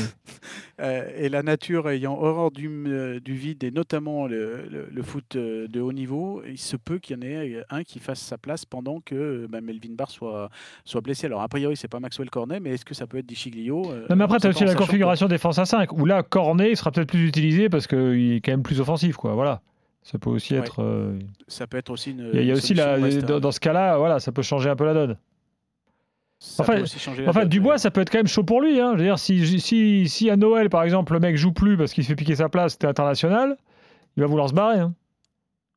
euh, 0.82 1.10
et 1.18 1.30
la 1.30 1.44
nature 1.44 1.90
ayant 1.90 2.18
horreur 2.18 2.52
du, 2.52 2.70
euh, 2.88 3.20
du 3.20 3.34
vide 3.34 3.64
et 3.64 3.72
notamment 3.72 4.28
le, 4.28 4.90
foot 5.04 5.36
euh, 5.36 5.68
de 5.68 5.82
haut 5.82 5.92
niveau, 5.92 6.42
il 6.48 6.58
se 6.58 6.78
peut 6.78 7.00
qu'il 7.00 7.18
y 7.18 7.20
en 7.20 7.22
ait 7.24 7.64
un 7.70 7.84
qui 7.84 8.00
fasse 8.00 8.20
sa 8.20 8.38
place 8.38 8.64
pendant 8.66 9.02
que 9.02 9.16
euh, 9.16 9.48
bah, 9.50 9.60
Melvin 9.62 9.94
Barr 9.98 10.10
soit, 10.10 10.50
soit 10.86 11.02
blessé. 11.02 11.26
Alors 11.28 11.42
a 11.42 11.48
priori 11.50 11.76
c'est 11.76 11.88
pas 11.90 12.00
Maxwell 12.00 12.30
Cornet, 12.30 12.60
mais 12.60 12.72
est-ce 12.72 12.86
que 12.86 12.94
ça 12.94 13.08
peut 13.08 13.18
être 13.18 13.26
Dichiglio 13.26 13.92
Euh, 13.92 14.06
Non, 14.10 14.16
mais 14.16 14.24
après, 14.24 14.40
tu 14.40 14.48
as 14.48 14.52
aussi 14.52 14.64
la 14.66 14.74
que- 14.74 14.80
configuration 14.80 15.28
défense 15.28 15.58
à 15.60 15.66
5, 15.66 15.92
où 15.94 16.06
là, 16.06 16.24
Cornet 16.24 16.76
sera 16.76 16.92
peut-être 16.92 17.10
plus 17.10 17.28
utilisé 17.28 17.68
parce 17.70 17.88
qu'il 17.88 18.34
est 18.34 18.42
quand 18.42 18.52
même 18.52 18.64
plus 18.64 18.80
offensif. 18.80 19.16
Quoi. 19.18 19.34
Voilà. 19.34 19.62
Ça 20.02 20.18
peut 20.18 20.30
aussi 20.30 20.54
Ouais. 20.54 20.60
être. 20.62 20.82
euh, 20.82 21.20
Ça 21.48 21.68
peut 21.68 21.78
être 21.78 21.90
aussi 21.90 22.12
une. 22.12 22.30
Il 22.34 22.44
y 22.46 22.52
a, 22.52 22.54
aussi 22.56 22.74
la, 22.74 22.94
hein. 22.96 23.40
dans 23.40 23.52
ce 23.52 23.60
cas-là, 23.60 23.98
voilà, 23.98 24.20
ça 24.20 24.32
peut 24.32 24.42
changer 24.42 24.70
un 24.70 24.76
peu 24.78 24.86
la 24.86 24.94
donne. 24.94 25.18
Ça 26.40 26.64
enfin, 26.64 27.46
Dubois, 27.46 27.74
mais- 27.74 27.78
ça 27.80 27.92
peut 27.92 28.00
être 28.02 28.10
quand 28.10 28.20
même 28.20 28.28
chaud 28.28 28.44
pour 28.44 28.62
lui. 28.62 28.80
Hein. 28.80 28.94
Je 28.94 29.00
veux 29.00 29.04
dire, 29.04 29.20
si, 29.20 29.60
si, 29.60 30.08
si 30.08 30.30
à 30.30 30.38
Noël, 30.38 30.70
par 30.70 30.84
exemple, 30.84 31.14
le 31.14 31.20
mec 31.20 31.36
joue 31.36 31.52
plus 31.52 31.76
parce 31.78 31.94
qu'il 31.94 32.04
se 32.04 32.08
fait 32.10 32.16
piquer 32.16 32.36
sa 32.36 32.48
place, 32.50 32.74
c'était 32.74 32.88
international, 32.88 33.58
il 34.16 34.22
va 34.22 34.28
vouloir 34.28 34.48
se 34.50 34.54
barrer. 34.54 34.80
hein. 34.80 34.94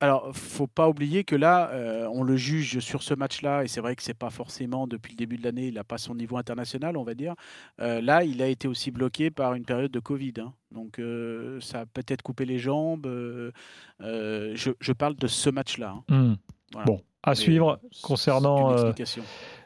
Alors, 0.01 0.31
faut 0.35 0.67
pas 0.67 0.89
oublier 0.89 1.23
que 1.23 1.37
là, 1.37 1.71
euh, 1.71 2.09
on 2.13 2.25
le 2.25 2.37
juge 2.37 2.81
sur 2.81 3.05
ce 3.05 3.15
match-là, 3.15 3.63
et 3.63 3.69
c'est 3.69 3.81
vrai 3.81 3.95
que 3.95 4.03
c'est 4.03 4.15
pas 4.19 4.31
forcément 4.31 4.89
depuis 4.89 5.13
le 5.13 5.17
début 5.17 5.37
de 5.37 5.45
l'année, 5.45 5.69
il 5.69 5.75
n'a 5.75 5.85
pas 5.85 5.97
son 5.99 6.17
niveau 6.17 6.37
international, 6.37 6.97
on 6.97 7.05
va 7.05 7.15
dire. 7.15 7.35
Euh, 7.81 8.01
là, 8.01 8.25
il 8.25 8.43
a 8.43 8.49
été 8.49 8.67
aussi 8.67 8.91
bloqué 8.91 9.31
par 9.31 9.55
une 9.55 9.65
période 9.65 9.93
de 9.93 10.01
Covid, 10.01 10.35
hein. 10.41 10.53
donc 10.73 10.99
euh, 10.99 11.61
ça 11.61 11.81
a 11.83 11.87
peut-être 11.87 12.23
coupé 12.23 12.45
les 12.47 12.59
jambes. 12.59 13.07
euh, 13.07 13.53
euh, 14.01 14.53
je, 14.57 14.71
je 14.81 14.93
parle 14.93 15.15
de 15.15 15.29
ce 15.29 15.51
match-là. 15.51 15.95
hein. 16.09 16.15
Hmm. 16.33 16.35
Voilà. 16.73 16.87
Bon, 16.87 17.01
à 17.23 17.35
suivre 17.37 17.79
c'est 17.93 18.03
concernant 18.03 18.73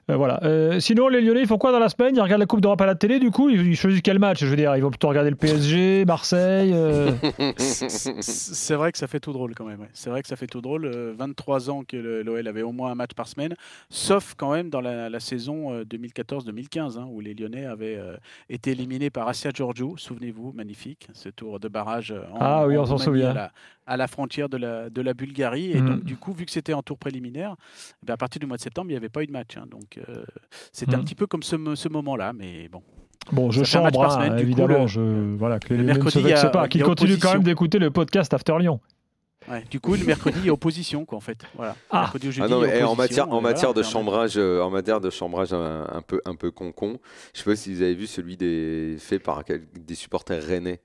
euh, 0.08 0.16
voilà. 0.16 0.40
Euh, 0.44 0.78
sinon, 0.80 1.08
les 1.08 1.20
Lyonnais, 1.20 1.40
ils 1.42 1.46
font 1.46 1.58
quoi 1.58 1.72
dans 1.72 1.78
la 1.78 1.88
semaine? 1.88 2.14
Ils 2.16 2.20
regardent 2.20 2.40
la 2.40 2.46
Coupe 2.46 2.60
d'Europe 2.60 2.80
à 2.80 2.86
la 2.86 2.94
télé, 2.94 3.18
du 3.18 3.30
coup? 3.30 3.48
Ils, 3.50 3.66
ils 3.66 3.76
choisissent 3.76 4.02
quel 4.02 4.18
match 4.18 4.40
Je 4.40 4.46
veux 4.46 4.56
dire, 4.56 4.76
ils 4.76 4.82
vont 4.82 4.90
plutôt 4.90 5.08
regarder 5.08 5.30
le 5.30 5.36
PSG, 5.36 6.04
Marseille. 6.04 6.72
euh, 6.74 7.10
C'est 7.58 8.74
vrai 8.74 8.92
que 8.92 8.98
ça 8.98 9.06
fait 9.06 9.20
tout 9.20 9.32
drôle 9.32 9.54
quand 9.54 9.64
même. 9.64 9.80
ouais. 9.80 9.88
C'est 9.92 10.10
vrai 10.10 10.22
que 10.22 10.28
ça 10.28 10.36
fait 10.36 10.46
tout 10.46 10.60
drôle. 10.60 10.84
Euh, 10.86 11.12
23 11.16 11.70
ans 11.70 11.82
que 11.86 11.96
le- 11.96 12.22
l'OL 12.22 12.46
avait 12.46 12.62
au 12.62 12.72
moins 12.72 12.90
un 12.92 12.94
match 12.94 13.12
par 13.14 13.28
semaine, 13.28 13.54
sauf 13.90 14.34
quand 14.36 14.52
même 14.52 14.70
dans 14.70 14.80
la, 14.80 15.08
la 15.10 15.20
saison 15.20 15.72
euh, 15.74 15.84
2014-2015, 15.84 16.98
hein, 16.98 17.06
où 17.10 17.20
les 17.20 17.34
Lyonnais 17.34 17.66
avaient 17.66 17.96
euh, 17.96 18.16
été 18.48 18.70
éliminés 18.72 19.10
par 19.10 19.28
Asia 19.28 19.50
Giorgio. 19.52 19.94
Souvenez-vous, 19.96 20.52
magnifique, 20.52 21.08
ce 21.12 21.28
tour 21.28 21.60
de 21.60 21.68
barrage 21.68 22.12
en, 22.32 22.36
Ah 22.40 22.66
oui, 22.66 22.76
on 22.76 22.84
s'en 22.86 22.92
Roumanie, 22.96 23.04
souvient. 23.04 23.30
À 23.30 23.34
la, 23.34 23.52
à 23.86 23.96
la 23.96 24.06
frontière 24.08 24.48
de 24.48 24.56
la, 24.56 24.90
de 24.90 25.00
la 25.00 25.14
Bulgarie. 25.14 25.70
Et 25.72 25.80
Mhm. 25.80 25.88
donc, 25.88 26.04
du 26.04 26.16
coup, 26.16 26.32
vu 26.32 26.44
que 26.44 26.50
c'était 26.52 26.72
en 26.72 26.82
tour 26.82 26.98
préliminaire, 26.98 27.54
eh 28.06 28.10
à 28.10 28.16
partir 28.16 28.40
du 28.40 28.46
mois 28.46 28.56
de 28.56 28.62
septembre, 28.62 28.88
il 28.90 28.94
n'y 28.94 28.96
avait 28.96 29.08
pas 29.08 29.22
eu 29.22 29.26
de 29.26 29.32
match. 29.32 29.56
hein. 29.56 29.64
donc, 29.70 29.98
euh, 29.98 30.24
c'était 30.72 30.94
un 30.94 30.98
Mhm. 30.98 31.04
petit 31.04 31.14
peu 31.14 31.26
comme 31.26 31.42
ce, 31.42 31.56
ce 31.74 31.88
moment-là, 31.88 32.32
mais 32.32 32.68
bon. 32.68 32.82
Bon, 33.32 33.50
je 33.50 33.64
chambre, 33.64 33.90
par 33.92 34.12
hein, 34.12 34.14
semaine, 34.14 34.36
du 34.36 34.42
coup, 34.44 34.50
évidemment. 34.60 34.82
le- 34.82 34.86
je, 34.86 35.00
voilà, 35.36 35.58
que 35.58 35.74
les 35.74 35.78
le 35.78 35.82
ne 35.84 35.92
se 35.94 35.98
mercredi, 35.98 36.18
a- 36.18 36.28
vexent 36.28 36.52
pas, 36.52 36.68
qu'ils 36.68 36.82
continuent 36.84 37.18
quand 37.20 37.32
même 37.32 37.42
d'écouter 37.42 37.78
le 37.78 37.90
podcast 37.90 38.32
After 38.34 38.54
Lyon. 38.60 38.80
Ouais, 39.48 39.62
du 39.70 39.78
coup, 39.78 39.94
le 39.94 40.04
mercredi, 40.04 40.38
il 40.40 40.46
y 40.46 40.48
a 40.48 40.52
opposition, 40.52 41.04
quoi, 41.04 41.18
en 41.18 41.20
fait. 41.20 41.38
Voilà. 41.54 41.76
Ah. 41.90 42.10
Jeudi, 42.20 42.40
Ah 42.42 42.48
non, 42.48 42.60
mais, 42.60 42.78
eh, 42.78 42.82
en 42.82 42.96
matière, 42.96 43.30
en 43.32 43.38
et 43.38 43.42
matière 43.42 43.72
voilà, 43.72 43.86
de 43.86 43.92
chambrage, 43.92 44.36
euh, 44.36 44.60
en 44.60 44.70
matière 44.70 45.00
de 45.00 45.08
chambrage 45.10 45.52
un, 45.52 45.86
un 45.92 46.02
peu, 46.02 46.20
un 46.24 46.34
peu 46.34 46.50
concon, 46.50 46.98
je 47.32 47.38
sais 47.40 47.44
pas 47.44 47.54
si 47.56 47.72
vous 47.72 47.82
avez 47.82 47.94
vu 47.94 48.06
celui 48.08 48.36
des 48.36 48.96
fait 48.98 49.18
par 49.20 49.44
quel- 49.44 49.66
des 49.72 49.94
supporters 49.94 50.42
rennais 50.44 50.80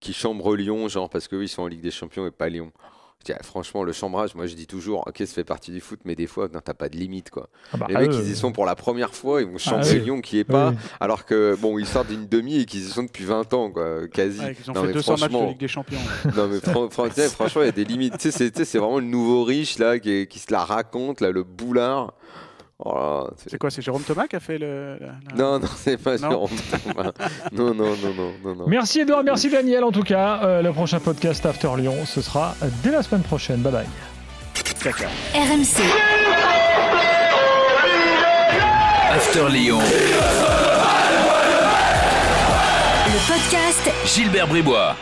qui 0.00 0.12
chambrent 0.12 0.54
Lyon, 0.56 0.88
genre 0.88 1.08
parce 1.10 1.28
qu'eux 1.28 1.42
ils 1.42 1.48
sont 1.48 1.62
en 1.62 1.66
Ligue 1.66 1.80
des 1.82 1.90
Champions 1.90 2.26
et 2.26 2.30
pas 2.30 2.48
Lyon. 2.48 2.72
Je 3.20 3.24
dis, 3.24 3.32
ah, 3.36 3.42
franchement, 3.42 3.82
le 3.82 3.92
chambrage, 3.92 4.36
moi 4.36 4.46
je 4.46 4.54
dis 4.54 4.68
toujours, 4.68 5.02
ok, 5.08 5.16
ça 5.18 5.26
fait 5.26 5.42
partie 5.42 5.72
du 5.72 5.80
foot, 5.80 5.98
mais 6.04 6.14
des 6.14 6.28
fois, 6.28 6.48
non, 6.54 6.60
t'as 6.64 6.72
pas 6.72 6.88
de 6.88 6.96
limite 6.96 7.30
quoi. 7.30 7.48
Ah 7.72 7.76
bah, 7.76 7.86
Les 7.88 7.94
mecs, 7.96 8.10
eux, 8.12 8.20
ils 8.22 8.30
y 8.30 8.36
sont 8.36 8.52
pour 8.52 8.64
la 8.64 8.76
première 8.76 9.12
fois, 9.12 9.42
ils 9.42 9.48
vont 9.48 9.58
chambrer 9.58 9.94
oui. 9.94 10.00
Lyon 10.04 10.20
qui 10.20 10.38
est 10.38 10.44
pas, 10.44 10.70
oui. 10.70 10.76
alors 11.00 11.24
que 11.24 11.56
bon, 11.60 11.80
ils 11.80 11.86
sortent 11.86 12.06
d'une 12.06 12.28
demi 12.28 12.60
et 12.60 12.64
qu'ils 12.64 12.82
y 12.86 12.88
sont 12.88 13.02
depuis 13.02 13.24
20 13.24 13.52
ans, 13.54 13.72
quoi, 13.72 14.06
quasi. 14.06 14.38
Ouais, 14.38 14.56
ils 14.64 14.70
ont 14.70 14.74
Non, 14.74 14.82
fait 14.82 14.86
mais 14.86 14.92
200 14.92 15.12
matchs 15.14 15.20
de 15.22 15.26
franchement, 15.30 15.48
Ligue 15.48 15.58
des 15.58 15.66
Champions. 15.68 15.98
non 16.36 16.46
mais 16.46 16.60
fran- 16.60 16.88
fran- 16.90 17.08
franchement, 17.10 17.62
il 17.62 17.66
y 17.66 17.68
a 17.68 17.72
des 17.72 17.84
limites. 17.84 18.18
Tu 18.18 18.30
sais, 18.30 18.30
c'est- 18.30 18.50
tu 18.52 18.58
sais, 18.58 18.64
c'est 18.64 18.78
vraiment 18.78 19.00
le 19.00 19.04
nouveau 19.06 19.42
riche 19.42 19.78
là 19.80 19.98
qui, 19.98 20.10
est- 20.12 20.26
qui 20.28 20.38
se 20.38 20.52
la 20.52 20.64
raconte 20.64 21.20
là, 21.20 21.32
le 21.32 21.42
boulard. 21.42 22.14
Oh 22.80 22.94
là, 22.94 23.24
c'est- 23.36 23.50
C'est 23.50 23.58
quoi 23.58 23.70
C'est 23.70 23.82
Jérôme 23.82 24.02
Thomas 24.02 24.28
qui 24.28 24.36
a 24.36 24.40
fait 24.40 24.56
le. 24.58 24.98
la- 25.00 25.06
la- 25.06 25.34
non, 25.36 25.58
non, 25.58 25.66
c'est 25.76 25.96
pas 26.00 26.16
Non. 26.18 26.30
Jérôme 26.30 26.50
Thomas. 26.84 27.12
Non, 27.52 27.74
non, 27.74 27.96
non, 27.96 28.14
non, 28.16 28.32
non, 28.44 28.54
non. 28.54 28.64
Merci 28.68 29.00
Edouard, 29.00 29.24
merci 29.24 29.50
Daniel 29.50 29.82
en 29.82 29.90
tout 29.90 30.04
cas. 30.04 30.40
Euh, 30.44 30.62
le 30.62 30.72
prochain 30.72 31.00
podcast 31.00 31.44
After 31.44 31.70
Lyon, 31.76 31.96
ce 32.06 32.20
sera 32.20 32.54
dès 32.84 32.92
la 32.92 33.02
semaine 33.02 33.22
prochaine. 33.22 33.60
Bye 33.62 33.72
bye. 33.72 33.86
Caca. 34.80 35.08
RMC, 35.34 35.82
After 39.12 39.48
Lyon. 39.50 39.80
le 43.06 43.32
podcast 43.32 43.90
Gilbert 44.06 44.46
Bribois. 44.46 44.94